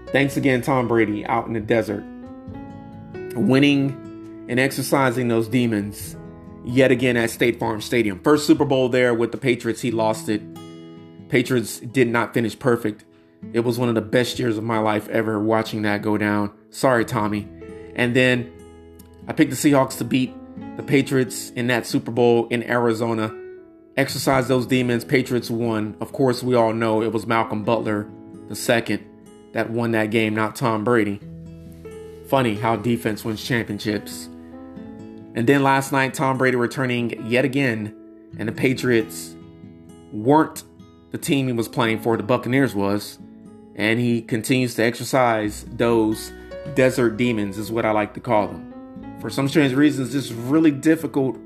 Thanks 0.07 0.37
again, 0.37 0.61
Tom 0.61 0.87
Brady, 0.87 1.25
out 1.25 1.47
in 1.47 1.53
the 1.53 1.59
desert, 1.61 2.03
winning 3.35 4.45
and 4.49 4.59
exercising 4.59 5.27
those 5.27 5.47
demons 5.47 6.16
yet 6.67 6.91
again 6.91 7.17
at 7.17 7.29
State 7.29 7.59
Farm 7.59 7.81
Stadium. 7.81 8.19
First 8.19 8.45
Super 8.45 8.65
Bowl 8.65 8.89
there 8.89 9.13
with 9.13 9.31
the 9.31 9.37
Patriots, 9.37 9.81
he 9.81 9.91
lost 9.91 10.29
it. 10.29 10.41
Patriots 11.29 11.79
did 11.79 12.07
not 12.07 12.33
finish 12.33 12.57
perfect. 12.57 13.05
It 13.53 13.61
was 13.61 13.77
one 13.79 13.89
of 13.89 13.95
the 13.95 14.01
best 14.01 14.39
years 14.39 14.57
of 14.57 14.63
my 14.63 14.79
life 14.79 15.07
ever 15.09 15.39
watching 15.39 15.83
that 15.83 16.01
go 16.01 16.17
down. 16.17 16.51
Sorry, 16.69 17.05
Tommy. 17.05 17.47
And 17.95 18.15
then 18.15 18.51
I 19.27 19.33
picked 19.33 19.51
the 19.51 19.57
Seahawks 19.57 19.97
to 19.99 20.03
beat 20.03 20.33
the 20.75 20.83
Patriots 20.83 21.51
in 21.51 21.67
that 21.67 21.85
Super 21.85 22.11
Bowl 22.11 22.47
in 22.47 22.63
Arizona. 22.63 23.33
Exercise 23.95 24.47
those 24.47 24.67
demons. 24.67 25.05
Patriots 25.05 25.49
won. 25.49 25.95
Of 26.01 26.11
course, 26.11 26.43
we 26.43 26.55
all 26.55 26.73
know 26.73 27.01
it 27.01 27.11
was 27.11 27.25
Malcolm 27.25 27.63
Butler, 27.63 28.09
the 28.47 28.55
second, 28.55 29.03
that 29.53 29.69
won 29.69 29.91
that 29.91 30.11
game, 30.11 30.35
not 30.35 30.55
Tom 30.55 30.83
Brady. 30.83 31.19
Funny 32.27 32.55
how 32.55 32.75
defense 32.75 33.23
wins 33.23 33.43
championships. 33.43 34.29
And 35.37 35.45
then 35.45 35.61
last 35.61 35.91
night, 35.91 36.15
Tom 36.15 36.39
Brady 36.39 36.57
returning 36.57 37.27
yet 37.27 37.45
again, 37.45 37.95
and 38.39 38.49
the 38.49 38.51
Patriots 38.51 39.35
weren't 40.11 40.63
the 41.11 41.19
team 41.19 41.45
he 41.45 41.53
was 41.53 41.67
playing 41.67 41.99
for, 41.99 42.17
the 42.17 42.23
Buccaneers 42.23 42.73
was. 42.73 43.19
And 43.75 43.99
he 43.99 44.23
continues 44.23 44.73
to 44.75 44.83
exercise 44.83 45.63
those 45.69 46.33
desert 46.73 47.17
demons, 47.17 47.59
is 47.59 47.71
what 47.71 47.85
I 47.85 47.91
like 47.91 48.15
to 48.15 48.19
call 48.19 48.47
them. 48.47 49.19
For 49.21 49.29
some 49.29 49.47
strange 49.47 49.73
reasons, 49.73 50.15
it's 50.15 50.31
really 50.31 50.71
difficult 50.71 51.37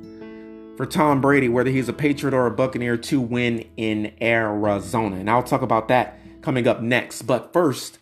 for 0.78 0.86
Tom 0.86 1.20
Brady, 1.20 1.50
whether 1.50 1.70
he's 1.70 1.90
a 1.90 1.94
Patriot 1.94 2.34
or 2.34 2.48
a 2.48 2.52
Buccaneer, 2.52 2.96
to 2.96 3.20
win 3.20 3.70
in 3.76 4.14
Arizona. 4.22 5.18
And 5.18 5.30
I'll 5.30 5.44
talk 5.44 5.64
about 5.64 5.90
that 5.90 6.18
coming 6.42 6.66
up 6.66 6.82
next. 6.82 7.24
But 7.24 7.52
first, 7.52 8.00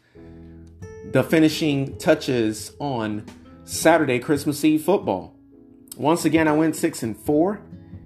the 1.14 1.24
finishing 1.24 1.98
touches 1.98 2.74
on 2.78 3.26
Saturday, 3.64 4.20
Christmas 4.20 4.64
Eve 4.64 4.84
football. 4.84 5.34
Once 6.00 6.24
again, 6.24 6.48
I 6.48 6.54
went 6.54 6.78
six 6.78 7.04
and 7.04 7.16
four. 7.16 7.60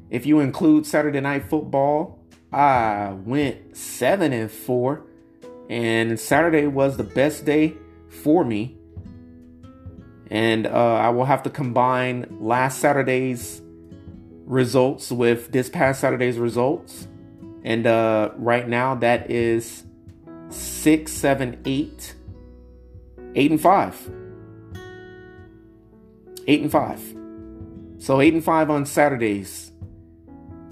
If 0.09 0.25
you 0.25 0.39
include 0.39 0.87
Saturday 0.87 1.19
night 1.19 1.47
football, 1.47 2.19
I 2.51 3.11
went 3.11 3.77
seven 3.77 4.33
and 4.33 4.49
four. 4.49 5.05
And 5.69 6.19
Saturday 6.19 6.65
was 6.65 6.97
the 6.97 7.03
best 7.03 7.45
day 7.45 7.75
for 8.09 8.43
me. 8.43 8.75
And 10.31 10.65
uh, 10.65 10.95
I 10.95 11.09
will 11.09 11.25
have 11.25 11.43
to 11.43 11.51
combine 11.51 12.35
last 12.41 12.79
Saturday's 12.79 13.61
results 14.45 15.11
with 15.11 15.51
this 15.51 15.69
past 15.69 16.01
Saturday's 16.01 16.39
results. 16.39 17.07
And 17.63 17.85
uh, 17.85 18.31
right 18.37 18.67
now, 18.67 18.95
that 18.95 19.29
is 19.29 19.83
six, 20.49 21.11
seven, 21.11 21.61
eight, 21.63 22.15
eight, 23.35 23.51
and 23.51 23.61
five. 23.61 23.95
Eight 26.47 26.63
and 26.63 26.71
five. 26.71 27.22
So 28.03 28.19
eight 28.19 28.33
and 28.33 28.43
five 28.43 28.69
on 28.69 28.85
Saturdays. 28.85 29.71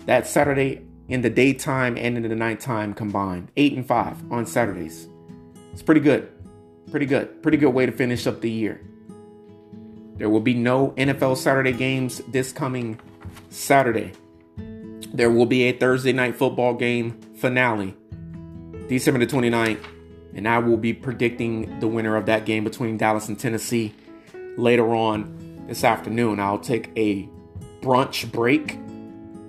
That 0.06 0.28
Saturday 0.28 0.86
in 1.08 1.22
the 1.22 1.30
daytime 1.30 1.96
and 1.98 2.18
in 2.18 2.24
the 2.24 2.36
nighttime 2.36 2.94
combined. 2.94 3.54
Eight 3.56 3.72
and 3.72 3.88
five 3.88 4.22
on 4.30 4.46
Saturdays. 4.46 5.08
It's 5.72 5.82
pretty 5.82 6.02
good. 6.02 6.30
Pretty 6.92 7.06
good. 7.06 7.42
Pretty 7.42 7.58
good 7.58 7.70
way 7.70 7.86
to 7.86 7.92
finish 7.94 8.28
up 8.28 8.42
the 8.42 8.52
year. 8.52 8.82
There 10.18 10.30
will 10.30 10.42
be 10.42 10.54
no 10.54 10.90
NFL 10.98 11.38
Saturday 11.38 11.72
games 11.72 12.22
this 12.28 12.52
coming 12.52 13.00
Saturday. 13.50 14.12
There 15.14 15.32
will 15.32 15.46
be 15.46 15.64
a 15.70 15.72
Thursday 15.72 16.12
night 16.12 16.36
football 16.36 16.74
game 16.74 17.12
finale, 17.38 17.96
December 18.90 19.26
the 19.26 19.32
29th, 19.32 19.86
and 20.36 20.50
I 20.50 20.60
will 20.60 20.76
be 20.76 20.92
predicting 20.92 21.80
the 21.80 21.88
winner 21.88 22.18
of 22.18 22.26
that 22.26 22.44
game 22.44 22.66
between 22.66 22.98
Dallas 22.98 23.30
and 23.30 23.40
Tennessee 23.40 23.96
later 24.58 24.94
on 24.94 25.41
this 25.72 25.86
afternoon. 25.86 26.38
I'll 26.38 26.60
take 26.60 26.92
a 26.98 27.30
brunch 27.80 28.30
break 28.30 28.74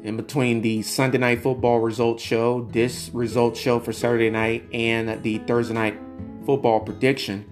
in 0.04 0.16
between 0.16 0.62
the 0.62 0.82
Sunday 0.82 1.18
night 1.18 1.42
football 1.42 1.80
results 1.80 2.22
show, 2.22 2.62
this 2.70 3.10
results 3.12 3.58
show 3.58 3.80
for 3.80 3.92
Saturday 3.92 4.30
night, 4.30 4.64
and 4.72 5.20
the 5.24 5.38
Thursday 5.38 5.74
night 5.74 5.98
football 6.46 6.78
prediction. 6.78 7.44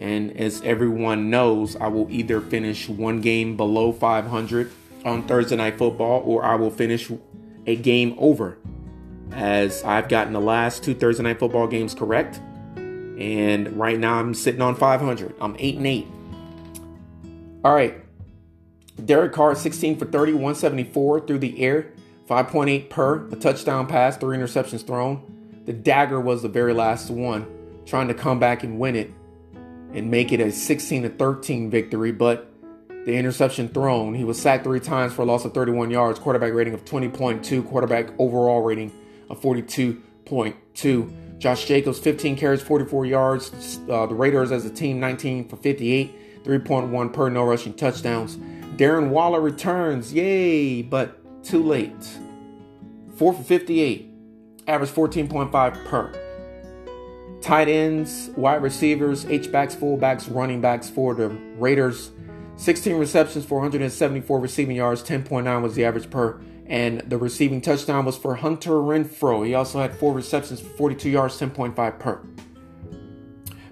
And 0.00 0.36
as 0.36 0.60
everyone 0.62 1.30
knows, 1.30 1.76
I 1.76 1.88
will 1.88 2.08
either 2.10 2.42
finish 2.42 2.90
one 2.90 3.22
game 3.22 3.56
below 3.56 3.90
500 3.90 4.70
on 5.06 5.26
Thursday 5.26 5.56
night 5.56 5.78
football 5.78 6.22
or 6.26 6.44
I 6.44 6.56
will 6.56 6.70
finish 6.70 7.10
a 7.66 7.76
game 7.76 8.14
over. 8.18 8.58
As 9.32 9.82
I've 9.82 10.10
gotten 10.10 10.34
the 10.34 10.40
last 10.40 10.84
two 10.84 10.94
Thursday 10.94 11.22
night 11.22 11.38
football 11.38 11.66
games 11.66 11.94
correct. 11.94 12.36
And 12.76 13.78
right 13.78 13.98
now 13.98 14.16
I'm 14.16 14.34
sitting 14.34 14.60
on 14.60 14.74
500. 14.74 15.34
I'm 15.40 15.56
8 15.58 15.76
and 15.76 15.86
8. 15.86 16.06
All 17.64 17.74
right. 17.74 17.94
Derek 19.00 19.32
Carr, 19.32 19.54
16 19.54 19.98
for 19.98 20.04
30, 20.04 20.32
174 20.32 21.26
through 21.26 21.38
the 21.38 21.60
air, 21.60 21.92
5.8 22.28 22.90
per, 22.90 23.28
a 23.28 23.36
touchdown 23.36 23.86
pass, 23.86 24.16
three 24.16 24.36
interceptions 24.36 24.86
thrown. 24.86 25.62
The 25.66 25.72
dagger 25.72 26.20
was 26.20 26.42
the 26.42 26.48
very 26.48 26.72
last 26.72 27.10
one, 27.10 27.46
trying 27.86 28.08
to 28.08 28.14
come 28.14 28.38
back 28.38 28.62
and 28.62 28.78
win 28.78 28.96
it 28.96 29.12
and 29.92 30.10
make 30.10 30.32
it 30.32 30.40
a 30.40 30.52
16 30.52 31.02
to 31.02 31.08
13 31.08 31.70
victory, 31.70 32.12
but 32.12 32.50
the 33.04 33.16
interception 33.16 33.68
thrown, 33.68 34.14
he 34.14 34.24
was 34.24 34.40
sacked 34.40 34.64
three 34.64 34.80
times 34.80 35.12
for 35.12 35.22
a 35.22 35.24
loss 35.24 35.44
of 35.44 35.54
31 35.54 35.90
yards, 35.90 36.18
quarterback 36.18 36.52
rating 36.52 36.74
of 36.74 36.84
20.2, 36.84 37.68
quarterback 37.68 38.10
overall 38.18 38.60
rating 38.62 38.92
of 39.28 39.40
42.2. 39.40 41.38
Josh 41.38 41.64
Jacobs, 41.64 41.98
15 41.98 42.36
carries, 42.36 42.60
44 42.60 43.06
yards. 43.06 43.80
Uh, 43.88 44.04
the 44.04 44.14
Raiders 44.14 44.52
as 44.52 44.66
a 44.66 44.70
team, 44.70 45.00
19 45.00 45.48
for 45.48 45.56
58, 45.56 46.44
3.1 46.44 47.12
per, 47.12 47.30
no 47.30 47.44
rushing 47.44 47.72
touchdowns. 47.72 48.38
Darren 48.80 49.10
Waller 49.10 49.42
returns, 49.42 50.14
yay, 50.14 50.80
but 50.80 51.44
too 51.44 51.62
late. 51.62 51.92
4 53.16 53.34
for 53.34 53.42
58, 53.42 54.08
average 54.66 54.88
14.5 54.88 55.84
per. 55.84 57.38
Tight 57.42 57.68
ends, 57.68 58.30
wide 58.38 58.62
receivers, 58.62 59.26
H-backs, 59.26 59.74
fullbacks, 59.74 60.34
running 60.34 60.62
backs 60.62 60.88
for 60.88 61.14
the 61.14 61.28
Raiders. 61.28 62.10
16 62.56 62.96
receptions 62.96 63.44
for 63.44 63.58
174 63.58 64.40
receiving 64.40 64.76
yards, 64.76 65.02
10.9 65.02 65.60
was 65.60 65.74
the 65.74 65.84
average 65.84 66.08
per, 66.08 66.40
And 66.64 67.00
the 67.00 67.18
receiving 67.18 67.60
touchdown 67.60 68.06
was 68.06 68.16
for 68.16 68.36
Hunter 68.36 68.70
Renfrow. 68.70 69.46
He 69.46 69.52
also 69.52 69.78
had 69.78 69.94
four 69.94 70.14
receptions 70.14 70.58
for 70.58 70.68
42 70.70 71.10
yards, 71.10 71.38
10.5 71.38 71.98
per. 71.98 72.26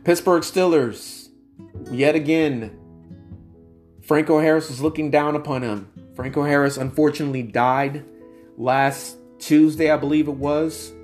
Pittsburgh 0.05 0.43
Steelers, 0.43 1.31
yet 1.91 2.15
again, 2.15 2.78
Franco 4.09 4.41
Harris 4.41 4.71
was 4.71 4.81
looking 4.81 5.11
down 5.11 5.37
upon 5.37 5.61
him. 5.61 5.87
Franco 6.17 6.43
Harris 6.43 6.79
unfortunately 6.79 7.43
died 7.43 8.07
last 8.57 9.19
Tuesday, 9.39 9.91
I 9.91 9.99
believe 9.99 10.29
it 10.29 10.37
was, 10.37 10.95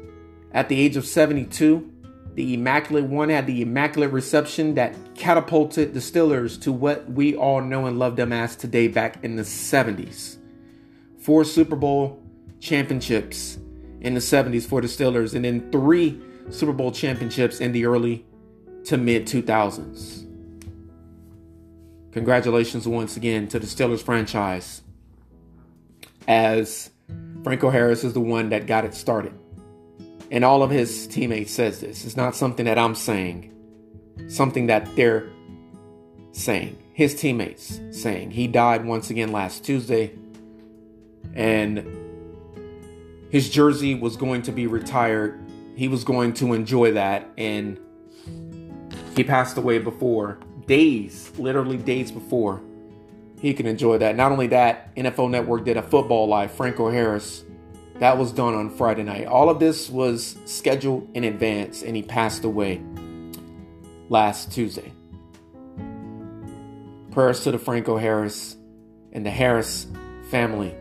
at 0.53 0.71
the 0.71 0.81
age 0.81 0.97
of 0.97 1.05
72. 1.05 1.93
The 2.33 2.55
Immaculate 2.55 3.05
One 3.05 3.29
had 3.29 3.47
the 3.47 3.61
Immaculate 3.61 4.11
Reception 4.11 4.77
that 4.77 4.97
catapulted 5.15 5.93
the 5.93 6.01
Steelers 6.01 6.59
to 6.63 6.73
what 6.73 7.07
we 7.11 7.37
all 7.37 7.61
know 7.61 7.85
and 7.85 7.99
love 7.99 8.17
them 8.17 8.33
as 8.33 8.57
today 8.57 8.89
back 8.89 9.23
in 9.23 9.37
the 9.37 9.43
70s. 9.43 10.39
Four 11.21 11.45
Super 11.45 11.77
Bowl 11.77 12.23
championships 12.59 13.59
in 14.01 14.15
the 14.15 14.21
70s 14.21 14.67
for 14.67 14.81
the 14.81 14.89
Steelers, 14.89 15.35
and 15.35 15.45
then 15.45 15.71
three 15.71 16.19
Super 16.49 16.73
Bowl 16.73 16.91
championships 16.91 17.61
in 17.61 17.73
the 17.73 17.85
early 17.85 18.25
to 18.85 18.97
mid 18.97 19.27
2000s. 19.27 20.25
Congratulations 22.15 22.87
once 22.87 23.17
again 23.17 23.49
to 23.49 23.59
the 23.59 23.67
Steelers 23.67 24.01
franchise, 24.01 24.83
as 26.29 26.91
Franco 27.43 27.71
Harris 27.71 28.05
is 28.05 28.13
the 28.13 28.21
one 28.21 28.51
that 28.51 28.69
got 28.69 28.85
it 28.85 28.95
started. 28.95 29.35
And 30.31 30.45
all 30.45 30.63
of 30.63 30.71
his 30.71 31.09
teammates 31.09 31.51
says 31.51 31.81
this. 31.81 32.05
It's 32.05 32.17
not 32.17 32.37
something 32.37 32.67
that 32.67 32.79
I'm 32.79 32.95
saying. 32.95 33.53
Something 34.29 34.69
that 34.69 34.95
they're 34.95 35.29
saying. 36.31 36.79
His 36.93 37.17
teammates 37.17 37.81
saying. 37.91 38.31
He 38.31 38.47
died 38.47 38.85
once 38.85 39.11
again 39.11 39.33
last 39.33 39.65
Tuesday. 39.65 40.13
And 41.35 41.85
his 43.29 43.51
jersey 43.51 43.97
was 43.97 44.17
going 44.17 44.43
to 44.43 44.53
be 44.53 44.69
retired. 44.69 45.45
He 45.75 45.89
was 45.89 46.05
going 46.05 46.35
to 46.35 46.53
enjoy 46.53 46.93
that. 46.93 47.29
And 47.37 47.81
he 49.17 49.25
passed 49.25 49.57
away 49.57 49.81
before 49.81 50.39
days, 50.67 51.33
literally 51.39 51.77
days 51.77 52.11
before 52.11 52.61
he 53.41 53.53
can 53.53 53.67
enjoy 53.67 53.99
that. 53.99 54.17
Not 54.17 54.33
only 54.33 54.47
that, 54.49 54.95
NFL 54.97 55.31
Network 55.31 55.65
did 55.65 55.77
a 55.77 55.83
football 55.83 56.27
live. 56.29 56.53
Franco 56.53 56.91
Harris 56.91 57.45
that 58.01 58.19
was 58.19 58.33
done 58.33 58.55
on 58.55 58.71
Friday 58.71 59.05
night. 59.05 59.27
All 59.27 59.49
of 59.49 59.61
this 59.61 59.89
was 59.89 60.37
scheduled 60.47 61.09
in 61.15 61.25
advance, 61.25 61.83
and 61.83 61.95
he 61.95 62.03
passed 62.03 62.45
away 62.45 62.83
last 64.09 64.51
Tuesday. 64.51 64.93
Prayers 67.13 67.45
to 67.45 67.53
the 67.53 67.59
Franco 67.59 67.97
Harris 67.97 68.57
and 69.13 69.25
the 69.25 69.31
Harris 69.31 69.87
family 70.31 70.75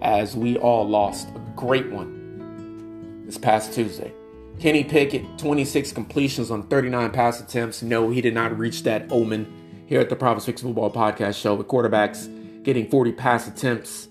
as 0.00 0.36
we 0.36 0.56
all 0.56 0.88
lost 0.88 1.28
a 1.34 1.40
great 1.56 1.90
one 1.90 3.24
this 3.26 3.38
past 3.38 3.72
Tuesday. 3.72 4.12
Kenny 4.62 4.84
Pickett, 4.84 5.38
26 5.38 5.90
completions 5.90 6.48
on 6.52 6.62
39 6.68 7.10
pass 7.10 7.40
attempts. 7.40 7.82
No, 7.82 8.10
he 8.10 8.20
did 8.20 8.32
not 8.32 8.56
reach 8.56 8.84
that 8.84 9.10
omen 9.10 9.84
here 9.88 9.98
at 9.98 10.08
the 10.08 10.14
Prophets 10.14 10.46
Picks 10.46 10.62
Football 10.62 10.92
Podcast 10.92 11.34
Show. 11.42 11.56
The 11.56 11.64
quarterbacks 11.64 12.62
getting 12.62 12.88
40 12.88 13.10
pass 13.10 13.48
attempts 13.48 14.06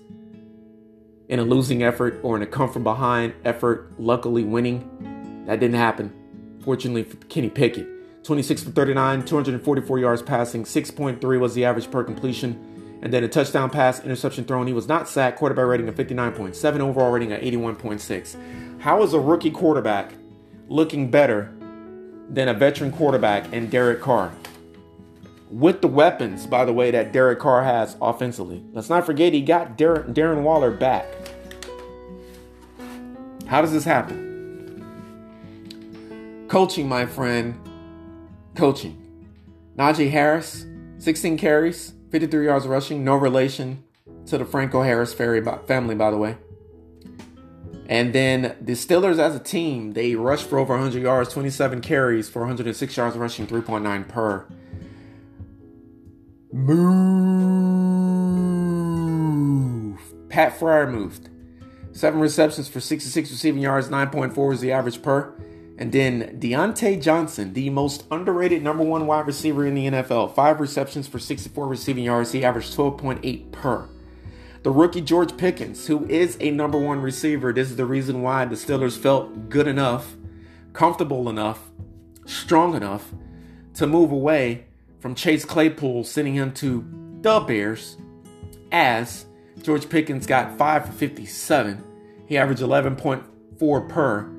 in 1.30 1.38
a 1.38 1.42
losing 1.42 1.82
effort 1.82 2.20
or 2.22 2.36
in 2.36 2.42
a 2.42 2.46
come 2.46 2.70
from 2.70 2.84
behind 2.84 3.32
effort, 3.46 3.98
luckily 3.98 4.44
winning. 4.44 5.42
That 5.46 5.58
didn't 5.58 5.76
happen. 5.76 6.12
Fortunately 6.62 7.04
for 7.04 7.16
Kenny 7.28 7.48
Pickett. 7.48 7.88
26 8.22 8.64
for 8.64 8.70
39, 8.72 9.24
244 9.24 9.98
yards 10.00 10.20
passing, 10.20 10.64
6.3 10.64 11.40
was 11.40 11.54
the 11.54 11.64
average 11.64 11.90
per 11.90 12.04
completion. 12.04 13.00
And 13.00 13.10
then 13.10 13.24
a 13.24 13.28
touchdown 13.28 13.70
pass, 13.70 14.04
interception 14.04 14.44
thrown. 14.44 14.66
He 14.66 14.74
was 14.74 14.86
not 14.86 15.08
sacked, 15.08 15.38
quarterback 15.38 15.64
rating 15.64 15.88
of 15.88 15.94
59.7, 15.94 16.80
overall 16.80 17.10
rating 17.10 17.32
of 17.32 17.40
81.6. 17.40 18.80
How 18.82 19.02
is 19.02 19.14
a 19.14 19.18
rookie 19.18 19.50
quarterback 19.50 20.12
looking 20.68 21.10
better 21.10 21.52
than 22.28 22.48
a 22.48 22.54
veteran 22.54 22.92
quarterback 22.92 23.52
and 23.52 23.70
Derek 23.70 24.00
Carr? 24.00 24.32
with 25.52 25.82
the 25.82 25.88
weapons, 25.88 26.46
by 26.46 26.64
the 26.64 26.72
way, 26.72 26.90
that 26.90 27.12
Derek 27.12 27.38
Carr 27.38 27.62
has 27.62 27.94
offensively. 28.00 28.64
Let's 28.72 28.88
not 28.88 29.04
forget 29.04 29.34
he 29.34 29.42
got 29.42 29.76
Darren, 29.76 30.14
Darren 30.14 30.42
Waller 30.42 30.70
back. 30.70 31.06
How 33.46 33.60
does 33.60 33.72
this 33.72 33.84
happen? 33.84 34.30
Coaching, 36.48 36.88
my 36.88 37.04
friend. 37.04 37.60
Coaching. 38.54 38.98
Najee 39.76 40.10
Harris, 40.10 40.64
16 40.98 41.36
carries, 41.36 41.92
53 42.10 42.46
yards 42.46 42.66
rushing, 42.66 43.04
no 43.04 43.14
relation 43.14 43.84
to 44.26 44.38
the 44.38 44.44
Franco 44.44 44.82
Harris 44.82 45.12
family, 45.12 45.94
by 45.94 46.10
the 46.10 46.16
way. 46.16 46.38
And 47.88 48.12
then 48.12 48.56
the 48.60 48.72
Steelers 48.72 49.18
as 49.18 49.34
a 49.34 49.40
team, 49.40 49.92
they 49.92 50.14
rushed 50.14 50.48
for 50.48 50.58
over 50.58 50.74
100 50.74 51.02
yards, 51.02 51.32
27 51.32 51.80
carries 51.80 52.28
for 52.30 52.40
106 52.40 52.96
yards 52.96 53.16
rushing, 53.16 53.46
3.9 53.46 54.08
per. 54.08 54.46
Move. 56.52 57.52
Pat 60.28 60.58
Freiermuth. 60.58 61.28
Seven 61.92 62.20
receptions 62.20 62.68
for 62.68 62.80
66 62.80 63.30
receiving 63.30 63.60
yards, 63.60 63.88
9.4 63.88 64.54
is 64.54 64.60
the 64.60 64.72
average 64.72 65.02
per. 65.02 65.34
And 65.78 65.92
then 65.92 66.38
Diontae 66.38 67.02
Johnson, 67.02 67.52
the 67.54 67.68
most 67.70 68.04
underrated 68.10 68.62
number 68.62 68.84
one 68.84 69.06
wide 69.06 69.26
receiver 69.26 69.66
in 69.66 69.74
the 69.74 69.86
NFL, 69.88 70.34
five 70.34 70.60
receptions 70.60 71.08
for 71.08 71.18
64 71.18 71.66
receiving 71.66 72.04
yards. 72.04 72.32
He 72.32 72.44
averaged 72.44 72.76
12.8 72.76 73.50
per. 73.52 73.88
The 74.62 74.70
rookie 74.70 75.00
George 75.00 75.36
Pickens, 75.36 75.88
who 75.88 76.06
is 76.08 76.36
a 76.38 76.52
number 76.52 76.78
one 76.78 77.00
receiver, 77.00 77.52
this 77.52 77.68
is 77.68 77.76
the 77.76 77.84
reason 77.84 78.22
why 78.22 78.44
the 78.44 78.54
Steelers 78.54 78.96
felt 78.96 79.48
good 79.48 79.66
enough, 79.66 80.14
comfortable 80.72 81.28
enough, 81.28 81.70
strong 82.26 82.76
enough 82.76 83.12
to 83.74 83.88
move 83.88 84.12
away 84.12 84.66
from 85.00 85.16
Chase 85.16 85.44
Claypool, 85.44 86.04
sending 86.04 86.34
him 86.34 86.52
to 86.54 86.86
the 87.22 87.40
Bears, 87.40 87.96
as 88.70 89.26
George 89.62 89.88
Pickens 89.88 90.28
got 90.28 90.56
5 90.56 90.86
for 90.86 90.92
57. 90.92 91.84
He 92.26 92.38
averaged 92.38 92.62
11.4 92.62 93.88
per, 93.88 94.30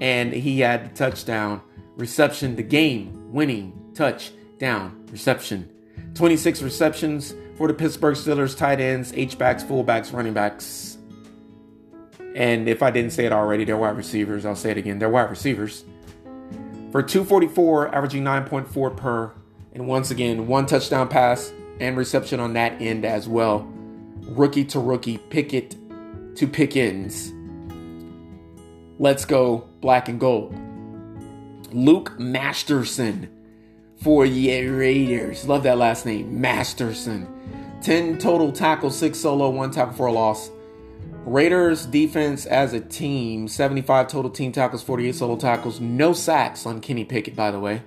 and 0.00 0.32
he 0.32 0.58
had 0.58 0.90
the 0.90 0.96
touchdown 0.96 1.60
reception, 1.96 2.56
the 2.56 2.64
game 2.64 3.32
winning 3.32 3.92
touchdown 3.94 5.06
reception. 5.12 5.70
26 6.14 6.62
receptions 6.62 7.32
for 7.58 7.66
the 7.66 7.74
Pittsburgh 7.74 8.14
Steelers 8.14 8.56
tight 8.56 8.80
ends, 8.80 9.12
H-backs, 9.14 9.64
fullbacks, 9.64 10.12
running 10.12 10.32
backs. 10.32 10.96
And 12.36 12.68
if 12.68 12.84
I 12.84 12.92
didn't 12.92 13.10
say 13.10 13.26
it 13.26 13.32
already, 13.32 13.64
they're 13.64 13.76
wide 13.76 13.96
receivers. 13.96 14.46
I'll 14.46 14.54
say 14.54 14.70
it 14.70 14.78
again. 14.78 15.00
They're 15.00 15.10
wide 15.10 15.28
receivers. 15.28 15.84
For 16.92 17.02
244, 17.02 17.94
averaging 17.94 18.22
9.4 18.22 18.96
per, 18.96 19.32
and 19.72 19.88
once 19.88 20.12
again, 20.12 20.46
one 20.46 20.66
touchdown 20.66 21.08
pass 21.08 21.52
and 21.80 21.96
reception 21.96 22.38
on 22.38 22.52
that 22.52 22.80
end 22.80 23.04
as 23.04 23.28
well. 23.28 23.68
Rookie 24.20 24.64
to 24.66 24.78
rookie, 24.78 25.18
Pickett 25.18 25.76
to 26.36 26.46
Pickens. 26.46 27.32
Let's 29.00 29.24
go 29.24 29.68
black 29.80 30.08
and 30.08 30.20
gold. 30.20 30.54
Luke 31.72 32.18
Masterson 32.18 33.28
for 34.00 34.28
the 34.28 34.66
Raiders. 34.68 35.46
Love 35.46 35.64
that 35.64 35.76
last 35.76 36.06
name, 36.06 36.40
Masterson. 36.40 37.34
10 37.82 38.18
total 38.18 38.52
tackles, 38.52 38.96
6 38.98 39.18
solo, 39.18 39.50
1 39.50 39.70
tackle 39.70 39.94
for 39.94 40.06
a 40.06 40.12
loss. 40.12 40.50
Raiders 41.24 41.86
defense 41.86 42.46
as 42.46 42.72
a 42.72 42.80
team, 42.80 43.48
75 43.48 44.08
total 44.08 44.30
team 44.30 44.52
tackles, 44.52 44.82
48 44.82 45.14
solo 45.14 45.36
tackles, 45.36 45.80
no 45.80 46.12
sacks 46.12 46.64
on 46.66 46.80
Kenny 46.80 47.04
Pickett, 47.04 47.36
by 47.36 47.50
the 47.50 47.60
way 47.60 47.82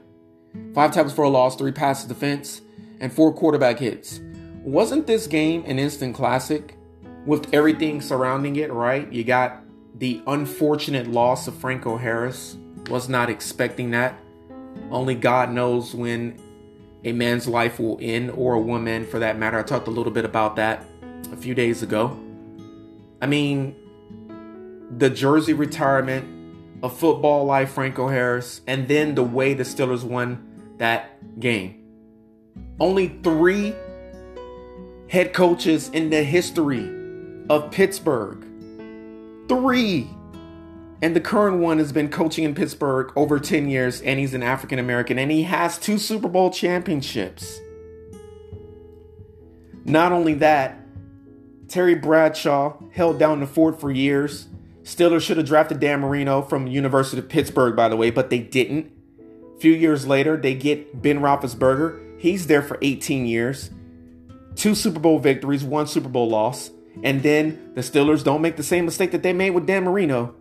five 0.74 0.92
tackles 0.92 1.14
for 1.14 1.24
a 1.24 1.30
loss, 1.30 1.56
three 1.56 1.72
passes 1.72 2.06
defense, 2.06 2.62
and 3.00 3.12
four 3.12 3.34
quarterback 3.34 3.80
hits. 3.80 4.22
Wasn't 4.64 5.08
this 5.08 5.28
game 5.28 5.64
an 5.66 5.80
instant 5.80 6.16
classic 6.16 6.78
with 7.26 7.54
everything 7.54 8.02
surrounding 8.02 8.58
it, 8.58 8.72
right? 8.72 9.12
You 9.12 9.24
got 9.24 9.64
the 9.98 10.22
unfortunate 10.28 11.08
loss 11.08 11.48
of 11.48 11.56
Franco 11.56 11.98
Harris. 11.98 12.58
Was 12.90 13.10
not 13.10 13.30
expecting 13.30 13.92
that. 13.92 14.20
Only 14.90 15.16
God 15.16 15.52
knows 15.52 15.94
when 15.94 16.40
a 17.04 17.12
man's 17.12 17.48
life 17.48 17.80
will 17.80 17.98
end, 18.02 18.32
or 18.32 18.54
a 18.54 18.60
woman 18.60 19.06
for 19.06 19.20
that 19.20 19.38
matter. 19.38 19.60
I 19.60 19.64
talked 19.64 19.88
a 19.88 19.92
little 19.92 20.12
bit 20.12 20.26
about 20.26 20.56
that 20.58 20.86
a 21.32 21.36
few 21.36 21.56
days 21.56 21.82
ago. 21.82 22.18
I 23.22 23.28
mean, 23.28 23.76
the 24.98 25.10
jersey 25.10 25.54
retirement, 25.54 26.84
a 26.84 26.90
football 26.90 27.46
life, 27.46 27.72
Franco 27.72 28.08
Harris, 28.08 28.62
and 28.68 28.88
then 28.88 29.16
the 29.16 29.24
way 29.24 29.54
the 29.54 29.64
Steelers 29.64 30.04
won 30.04 30.76
that 30.78 31.40
game. 31.40 31.78
Only 32.80 33.20
three 33.24 33.74
head 35.08 35.34
coaches 35.34 35.90
in 35.90 36.10
the 36.10 36.24
history 36.24 36.90
of 37.50 37.72
Pittsburgh. 37.72 38.46
Three. 39.48 40.10
And 41.02 41.16
the 41.16 41.22
current 41.22 41.58
one 41.58 41.80
has 41.80 41.92
been 41.92 42.10
coaching 42.10 42.44
in 42.44 42.54
Pittsburgh 42.54 43.12
over 43.16 43.40
10 43.40 43.70
years, 43.70 44.02
and 44.02 44.20
he's 44.20 44.34
an 44.34 44.44
African 44.44 44.78
American, 44.78 45.18
and 45.18 45.32
he 45.32 45.44
has 45.44 45.80
two 45.80 45.98
Super 45.98 46.28
Bowl 46.28 46.52
championships. 46.52 47.60
Not 49.84 50.12
only 50.12 50.36
that, 50.36 50.78
Terry 51.68 51.96
Bradshaw 51.96 52.78
held 52.92 53.18
down 53.18 53.40
the 53.40 53.48
fort 53.48 53.80
for 53.80 53.90
years. 53.90 54.48
Steelers 54.84 55.22
should 55.22 55.38
have 55.38 55.46
drafted 55.46 55.80
Dan 55.80 56.02
Marino 56.02 56.42
from 56.42 56.68
University 56.68 57.20
of 57.20 57.30
Pittsburgh, 57.30 57.76
by 57.76 57.90
the 57.90 57.96
way, 57.96 58.12
but 58.12 58.30
they 58.30 58.40
didn't. 58.40 58.92
A 59.56 59.60
few 59.60 59.72
years 59.72 60.06
later, 60.06 60.38
they 60.38 60.54
get 60.54 61.02
Ben 61.02 61.20
Roethlisberger. 61.20 62.20
He's 62.20 62.48
there 62.48 62.62
for 62.62 62.78
18 62.82 63.26
years. 63.26 63.72
Two 64.56 64.76
Super 64.76 65.00
Bowl 65.00 65.18
victories, 65.18 65.64
one 65.64 65.88
Super 65.88 66.10
Bowl 66.10 66.30
loss. 66.30 66.72
And 67.04 67.24
then 67.24 67.72
the 67.74 67.82
Steelers 67.82 68.24
don't 68.24 68.42
make 68.42 68.58
the 68.58 68.64
same 68.64 68.86
mistake 68.86 69.12
that 69.12 69.24
they 69.24 69.34
made 69.34 69.52
with 69.52 69.66
Dan 69.66 69.86
Marino. 69.86 70.36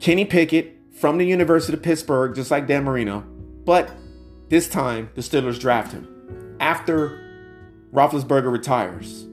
Kenny 0.00 0.24
Pickett 0.24 0.76
from 0.92 1.18
the 1.18 1.26
University 1.26 1.76
of 1.76 1.82
Pittsburgh, 1.82 2.34
just 2.34 2.50
like 2.50 2.66
Dan 2.66 2.84
Marino. 2.84 3.20
But 3.64 3.90
this 4.48 4.68
time, 4.68 5.10
the 5.14 5.20
Steelers 5.20 5.58
draft 5.60 5.92
him 5.92 6.56
after 6.60 7.20
Roethlisberger 7.92 8.50
retires. 8.50 9.24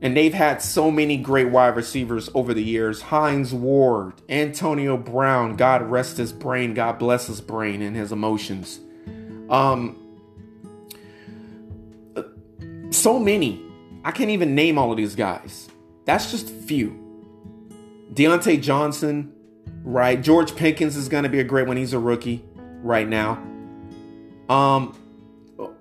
And 0.00 0.16
they've 0.16 0.34
had 0.34 0.62
so 0.62 0.92
many 0.92 1.16
great 1.16 1.48
wide 1.48 1.74
receivers 1.74 2.30
over 2.32 2.54
the 2.54 2.62
years. 2.62 3.02
Hines 3.02 3.52
Ward, 3.52 4.14
Antonio 4.28 4.96
Brown, 4.96 5.56
God 5.56 5.82
rest 5.82 6.18
his 6.18 6.32
brain, 6.32 6.74
God 6.74 7.00
bless 7.00 7.26
his 7.26 7.40
brain 7.40 7.82
and 7.82 7.96
his 7.96 8.12
emotions. 8.12 8.78
Um, 9.50 9.96
so 12.90 13.18
many. 13.18 13.60
I 14.04 14.12
can't 14.12 14.30
even 14.30 14.54
name 14.54 14.78
all 14.78 14.92
of 14.92 14.96
these 14.96 15.16
guys. 15.16 15.68
That's 16.04 16.30
just 16.30 16.48
few. 16.48 17.07
Diontae 18.12 18.60
Johnson, 18.60 19.32
right? 19.82 20.20
George 20.20 20.56
Pickens 20.56 20.96
is 20.96 21.08
going 21.08 21.24
to 21.24 21.28
be 21.28 21.40
a 21.40 21.44
great 21.44 21.66
one. 21.66 21.76
He's 21.76 21.92
a 21.92 21.98
rookie 21.98 22.44
right 22.82 23.08
now. 23.08 23.42
Um, 24.48 24.96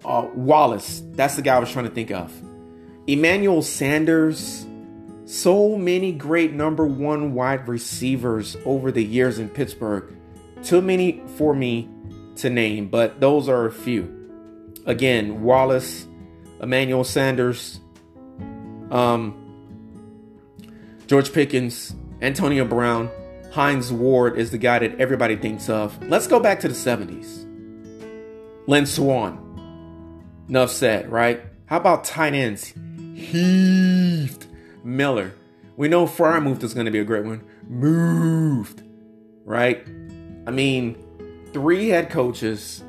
uh, 0.03 0.27
Wallace, 0.33 1.01
that's 1.11 1.35
the 1.35 1.41
guy 1.41 1.55
I 1.55 1.59
was 1.59 1.71
trying 1.71 1.85
to 1.85 1.91
think 1.91 2.11
of. 2.11 2.33
Emmanuel 3.07 3.61
Sanders, 3.61 4.65
so 5.25 5.77
many 5.77 6.11
great 6.11 6.53
number 6.53 6.85
one 6.85 7.33
wide 7.33 7.67
receivers 7.67 8.57
over 8.65 8.91
the 8.91 9.03
years 9.03 9.39
in 9.39 9.49
Pittsburgh. 9.49 10.13
Too 10.63 10.81
many 10.81 11.23
for 11.37 11.53
me 11.53 11.89
to 12.37 12.49
name, 12.49 12.87
but 12.87 13.19
those 13.19 13.47
are 13.47 13.65
a 13.65 13.71
few. 13.71 14.13
Again, 14.85 15.43
Wallace, 15.43 16.07
Emmanuel 16.61 17.03
Sanders, 17.03 17.79
um, 18.91 19.43
George 21.07 21.31
Pickens, 21.31 21.95
Antonio 22.21 22.65
Brown, 22.65 23.09
Hines 23.51 23.91
Ward 23.93 24.37
is 24.37 24.51
the 24.51 24.57
guy 24.57 24.79
that 24.79 24.99
everybody 24.99 25.35
thinks 25.35 25.69
of. 25.69 26.01
Let's 26.07 26.27
go 26.27 26.39
back 26.39 26.59
to 26.61 26.67
the 26.67 26.73
70s. 26.73 27.45
Lynn 28.67 28.85
Swann. 28.85 29.43
Enough 30.49 30.71
said, 30.71 31.11
right? 31.11 31.41
How 31.65 31.77
about 31.77 32.03
tight 32.03 32.33
ends? 32.33 32.73
Heath 33.13 34.47
Miller. 34.83 35.33
We 35.75 35.87
know 35.87 36.05
Freiermuth 36.05 36.63
is 36.63 36.73
going 36.73 36.85
to 36.85 36.91
be 36.91 36.99
a 36.99 37.03
great 37.03 37.25
one. 37.25 37.43
Moved, 37.67 38.81
right? 39.45 39.85
I 40.47 40.51
mean, 40.51 40.97
three 41.53 41.89
head 41.89 42.09
coaches 42.09 42.83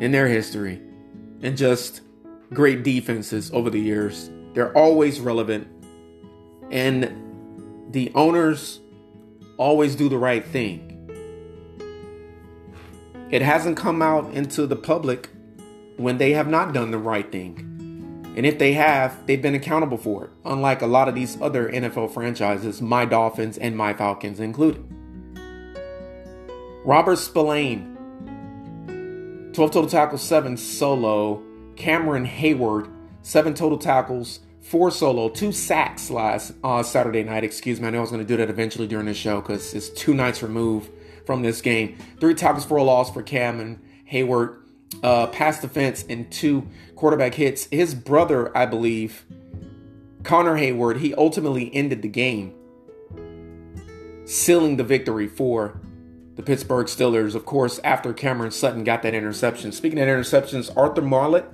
in 0.00 0.12
their 0.12 0.28
history 0.28 0.80
and 1.42 1.56
just 1.56 2.02
great 2.52 2.82
defenses 2.84 3.50
over 3.52 3.70
the 3.70 3.80
years. 3.80 4.30
They're 4.52 4.72
always 4.76 5.18
relevant. 5.18 5.66
And 6.70 7.33
the 7.94 8.10
owners 8.16 8.80
always 9.56 9.94
do 9.94 10.08
the 10.08 10.18
right 10.18 10.44
thing. 10.44 10.90
It 13.30 13.40
hasn't 13.40 13.76
come 13.76 14.02
out 14.02 14.34
into 14.34 14.66
the 14.66 14.74
public 14.76 15.30
when 15.96 16.18
they 16.18 16.32
have 16.32 16.48
not 16.48 16.74
done 16.74 16.90
the 16.90 16.98
right 16.98 17.30
thing. 17.30 17.70
And 18.36 18.44
if 18.44 18.58
they 18.58 18.72
have, 18.72 19.24
they've 19.26 19.40
been 19.40 19.54
accountable 19.54 19.96
for 19.96 20.24
it, 20.24 20.30
unlike 20.44 20.82
a 20.82 20.88
lot 20.88 21.08
of 21.08 21.14
these 21.14 21.40
other 21.40 21.70
NFL 21.70 22.12
franchises, 22.12 22.82
my 22.82 23.04
Dolphins 23.04 23.58
and 23.58 23.76
my 23.76 23.94
Falcons 23.94 24.40
included. 24.40 24.84
Robert 26.84 27.16
Spillane, 27.16 27.96
12 29.54 29.70
total 29.70 29.88
tackles, 29.88 30.20
7 30.22 30.56
solo. 30.56 31.42
Cameron 31.76 32.26
Heyward, 32.26 32.92
7 33.22 33.54
total 33.54 33.78
tackles, 33.78 34.40
4 34.64 34.90
solo, 34.90 35.28
2 35.28 35.52
sacks 35.52 36.10
last 36.10 36.52
uh, 36.64 36.82
Saturday 36.82 37.22
night. 37.22 37.44
Excuse 37.44 37.80
me, 37.80 37.86
I 37.86 37.90
know 37.90 37.98
I 37.98 38.00
was 38.00 38.10
going 38.10 38.22
to 38.22 38.28
do 38.28 38.36
that 38.38 38.50
eventually 38.50 38.86
during 38.86 39.06
the 39.06 39.14
show 39.14 39.40
because 39.40 39.74
it's 39.74 39.88
two 39.90 40.14
nights 40.14 40.42
removed 40.42 40.90
from 41.26 41.42
this 41.42 41.60
game. 41.60 41.96
3 42.20 42.34
tackles 42.34 42.64
for 42.64 42.76
a 42.76 42.82
loss 42.82 43.12
for 43.12 43.22
Cam 43.22 43.60
and 43.60 43.78
Heyward. 44.10 44.58
uh, 45.02 45.26
pass 45.28 45.60
defense 45.60 46.04
and 46.08 46.30
two 46.30 46.66
quarterback 46.96 47.34
hits. 47.34 47.66
His 47.70 47.94
brother, 47.94 48.56
I 48.56 48.66
believe, 48.66 49.24
Connor 50.22 50.56
Heyward, 50.56 50.98
he 51.00 51.14
ultimately 51.14 51.74
ended 51.74 52.02
the 52.02 52.08
game, 52.08 52.54
sealing 54.24 54.76
the 54.76 54.84
victory 54.84 55.26
for 55.28 55.78
the 56.36 56.42
Pittsburgh 56.42 56.86
Steelers. 56.86 57.34
Of 57.34 57.44
course, 57.44 57.80
after 57.84 58.12
Cameron 58.12 58.50
Sutton 58.50 58.84
got 58.84 59.02
that 59.02 59.14
interception. 59.14 59.72
Speaking 59.72 59.98
of 59.98 60.06
interceptions, 60.08 60.74
Arthur 60.76 61.02
Maulet, 61.02 61.44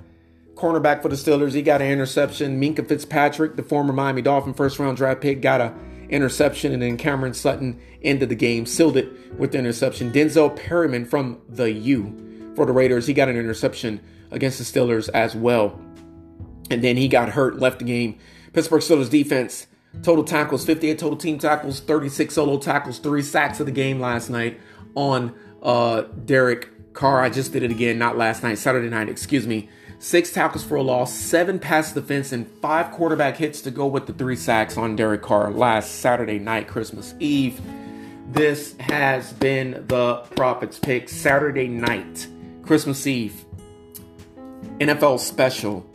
cornerback 0.61 1.01
for 1.01 1.09
the 1.09 1.15
Steelers, 1.15 1.53
he 1.53 1.63
got 1.63 1.81
an 1.81 1.87
interception. 1.87 2.61
Minkah 2.61 2.87
Fitzpatrick, 2.87 3.55
the 3.55 3.63
former 3.63 3.91
Miami 3.91 4.21
Dolphin 4.21 4.53
first 4.53 4.77
round 4.77 4.97
draft 4.97 5.21
pick, 5.21 5.41
got 5.41 5.59
a 5.59 5.73
interception, 6.09 6.71
and 6.71 6.81
then 6.81 6.97
Cameron 6.97 7.33
Sutton 7.33 7.81
ended 8.03 8.29
the 8.29 8.35
game, 8.35 8.65
sealed 8.65 8.97
it 8.97 9.37
with 9.39 9.53
the 9.53 9.57
interception. 9.57 10.11
Denzel 10.11 10.55
Perryman 10.55 11.05
from 11.05 11.41
the 11.49 11.71
U 11.71 12.51
for 12.55 12.65
the 12.65 12.73
Raiders. 12.73 13.07
He 13.07 13.13
got 13.13 13.29
an 13.29 13.37
interception 13.37 14.01
against 14.29 14.59
the 14.59 14.63
Steelers 14.63 15.09
as 15.09 15.35
well. 15.35 15.79
And 16.69 16.83
then 16.83 16.97
he 16.97 17.07
got 17.07 17.29
hurt, 17.29 17.59
left 17.59 17.79
the 17.79 17.85
game. 17.85 18.19
Pittsburgh 18.53 18.81
Steelers 18.81 19.09
defense, 19.09 19.67
total 20.03 20.23
tackles, 20.23 20.65
58 20.65 20.99
total 20.99 21.17
team 21.17 21.39
tackles, 21.39 21.79
36 21.79 22.33
solo 22.33 22.57
tackles, 22.57 22.99
three 22.99 23.21
sacks 23.21 23.59
of 23.59 23.65
the 23.65 23.71
game 23.71 23.99
last 23.99 24.29
night 24.29 24.59
on 24.95 25.33
uh, 25.63 26.01
Derek 26.25 26.93
Carr. 26.93 27.21
I 27.21 27.29
just 27.29 27.53
did 27.53 27.63
it 27.63 27.71
again, 27.71 27.97
not 27.97 28.17
last 28.17 28.43
night, 28.43 28.57
Saturday 28.57 28.89
night, 28.89 29.09
excuse 29.09 29.47
me. 29.47 29.69
Six 30.01 30.33
tackles 30.33 30.63
for 30.63 30.77
a 30.77 30.81
loss, 30.81 31.13
seven 31.13 31.59
pass 31.59 31.91
defense, 31.93 32.31
and 32.31 32.49
five 32.59 32.89
quarterback 32.89 33.37
hits 33.37 33.61
to 33.61 33.69
go 33.69 33.85
with 33.85 34.07
the 34.07 34.13
three 34.13 34.35
sacks 34.35 34.75
on 34.75 34.95
Derek 34.95 35.21
Carr 35.21 35.51
last 35.51 35.99
Saturday 35.99 36.39
night, 36.39 36.67
Christmas 36.67 37.13
Eve. 37.19 37.61
This 38.31 38.75
has 38.79 39.31
been 39.33 39.85
the 39.87 40.15
Prophet's 40.35 40.79
Pick 40.79 41.07
Saturday 41.07 41.67
night. 41.67 42.27
Christmas 42.63 43.05
Eve, 43.05 43.45
NFL 44.79 45.19
special 45.19 45.85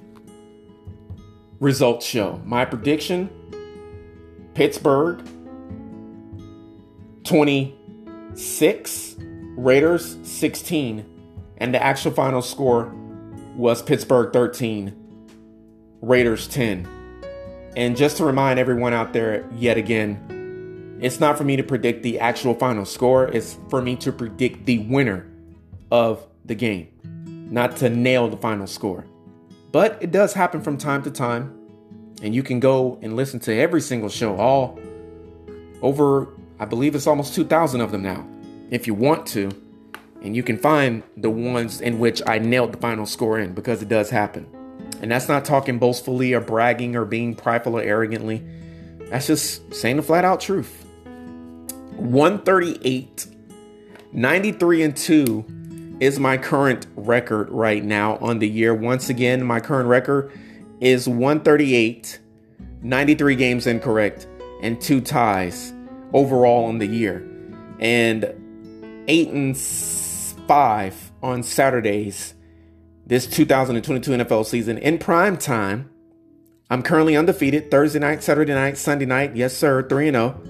results 1.58 2.06
show. 2.06 2.40
My 2.44 2.64
prediction 2.64 3.28
Pittsburgh 4.54 5.28
26, 7.24 9.16
Raiders 9.56 10.16
16, 10.22 11.04
and 11.58 11.74
the 11.74 11.82
actual 11.82 12.12
final 12.12 12.40
score 12.40 12.94
was 13.56 13.80
Pittsburgh 13.80 14.32
13, 14.32 14.94
Raiders 16.02 16.46
10. 16.48 16.86
And 17.74 17.96
just 17.96 18.18
to 18.18 18.24
remind 18.24 18.58
everyone 18.58 18.92
out 18.92 19.14
there 19.14 19.48
yet 19.54 19.78
again, 19.78 20.98
it's 21.00 21.20
not 21.20 21.38
for 21.38 21.44
me 21.44 21.56
to 21.56 21.62
predict 21.62 22.02
the 22.02 22.20
actual 22.20 22.54
final 22.54 22.84
score, 22.84 23.28
it's 23.28 23.56
for 23.70 23.80
me 23.80 23.96
to 23.96 24.12
predict 24.12 24.66
the 24.66 24.78
winner 24.78 25.26
of 25.90 26.26
the 26.44 26.54
game, 26.54 26.88
not 27.50 27.76
to 27.76 27.88
nail 27.88 28.28
the 28.28 28.36
final 28.36 28.66
score. 28.66 29.06
But 29.72 29.98
it 30.02 30.10
does 30.10 30.34
happen 30.34 30.60
from 30.62 30.76
time 30.76 31.02
to 31.04 31.10
time, 31.10 31.58
and 32.22 32.34
you 32.34 32.42
can 32.42 32.60
go 32.60 32.98
and 33.02 33.16
listen 33.16 33.40
to 33.40 33.54
every 33.54 33.80
single 33.80 34.08
show, 34.08 34.36
all 34.36 34.78
over, 35.82 36.28
I 36.58 36.66
believe 36.66 36.94
it's 36.94 37.06
almost 37.06 37.34
2,000 37.34 37.80
of 37.80 37.90
them 37.90 38.02
now, 38.02 38.26
if 38.70 38.86
you 38.86 38.94
want 38.94 39.26
to. 39.28 39.50
And 40.22 40.34
you 40.34 40.42
can 40.42 40.58
find 40.58 41.02
the 41.16 41.30
ones 41.30 41.80
in 41.80 41.98
which 41.98 42.22
I 42.26 42.38
nailed 42.38 42.72
the 42.72 42.78
final 42.78 43.06
score 43.06 43.38
in 43.38 43.54
because 43.54 43.82
it 43.82 43.88
does 43.88 44.10
happen. 44.10 44.46
And 45.00 45.10
that's 45.10 45.28
not 45.28 45.44
talking 45.44 45.78
boastfully 45.78 46.32
or 46.32 46.40
bragging 46.40 46.96
or 46.96 47.04
being 47.04 47.34
prideful 47.34 47.76
or 47.76 47.82
arrogantly. 47.82 48.42
That's 49.10 49.26
just 49.26 49.74
saying 49.74 49.96
the 49.96 50.02
flat 50.02 50.24
out 50.24 50.40
truth. 50.40 50.84
138, 51.96 53.26
93 54.12 54.82
and 54.82 54.96
2 54.96 55.96
is 56.00 56.18
my 56.18 56.36
current 56.36 56.86
record 56.96 57.48
right 57.50 57.82
now 57.82 58.16
on 58.18 58.38
the 58.38 58.48
year. 58.48 58.74
Once 58.74 59.08
again, 59.08 59.44
my 59.44 59.60
current 59.60 59.88
record 59.88 60.30
is 60.80 61.08
138, 61.08 62.18
93 62.82 63.36
games 63.36 63.66
incorrect, 63.66 64.26
and 64.62 64.80
two 64.80 65.00
ties 65.00 65.72
overall 66.12 66.66
on 66.66 66.78
the 66.78 66.86
year. 66.86 67.26
And 67.78 69.04
eight 69.08 69.28
and 69.28 69.56
five 70.46 71.12
on 71.22 71.42
Saturdays 71.42 72.34
this 73.06 73.26
2022 73.26 74.10
NFL 74.10 74.46
season 74.46 74.78
in 74.78 74.98
prime 74.98 75.36
time. 75.36 75.90
I'm 76.68 76.82
currently 76.82 77.16
undefeated 77.16 77.70
Thursday 77.70 78.00
night, 78.00 78.22
Saturday 78.22 78.52
night, 78.52 78.76
Sunday 78.76 79.06
night. 79.06 79.36
Yes, 79.36 79.56
sir, 79.56 79.86
3 79.88 80.10
0. 80.10 80.40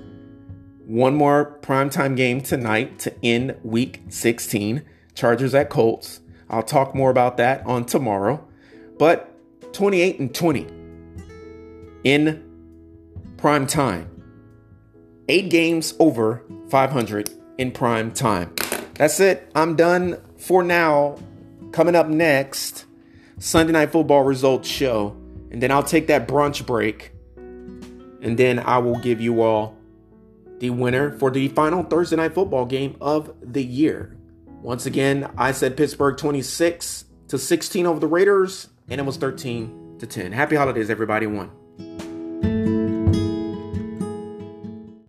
One 0.86 1.14
more 1.14 1.59
primetime 1.62 2.16
game 2.16 2.40
tonight 2.40 2.99
to 3.01 3.14
end 3.22 3.57
week 3.62 4.03
16. 4.09 4.82
Chargers 5.14 5.55
at 5.55 5.68
Colts. 5.68 6.20
I'll 6.49 6.62
talk 6.62 6.94
more 6.94 7.11
about 7.11 7.36
that 7.38 7.66
on 7.66 7.84
tomorrow. 7.84 8.47
But 8.99 9.32
28 9.74 10.20
and 10.20 10.34
20 10.34 10.66
in 12.05 12.42
prime 13.36 13.66
time. 13.66 14.11
Eight 15.28 15.51
games 15.51 15.92
over 15.99 16.42
500 16.70 17.30
in 17.59 17.72
prime 17.72 18.12
time. 18.12 18.55
That's 18.99 19.20
it. 19.20 19.51
I'm 19.55 19.76
done 19.76 20.20
for 20.38 20.62
now. 20.62 21.18
Coming 21.72 21.94
up 21.94 22.09
next, 22.09 22.86
Sunday 23.38 23.72
Night 23.72 23.92
Football 23.92 24.22
results 24.22 24.68
show. 24.68 25.16
And 25.51 25.62
then 25.62 25.70
I'll 25.70 25.82
take 25.82 26.07
that 26.07 26.26
brunch 26.26 26.64
break. 26.66 27.12
And 27.36 28.38
then 28.38 28.59
I 28.59 28.78
will 28.78 28.99
give 28.99 29.20
you 29.20 29.42
all 29.42 29.76
the 30.59 30.70
winner 30.70 31.12
for 31.18 31.30
the 31.30 31.49
final 31.49 31.82
Thursday 31.82 32.16
Night 32.16 32.34
Football 32.34 32.64
game 32.64 32.97
of 33.01 33.34
the 33.42 33.62
year. 33.62 34.16
Once 34.62 34.86
again, 34.86 35.30
I 35.36 35.53
said 35.53 35.76
Pittsburgh 35.76 36.16
26 36.16 37.05
to 37.28 37.38
16 37.38 37.86
over 37.86 38.01
the 38.01 38.07
Raiders, 38.07 38.68
and 38.88 39.01
it 39.01 39.05
was 39.05 39.16
13 39.18 39.99
to 39.99 40.07
10. 40.07 40.32
Happy 40.32 40.57
holidays, 40.57 40.88
everybody. 40.90 41.26
One. 41.26 41.51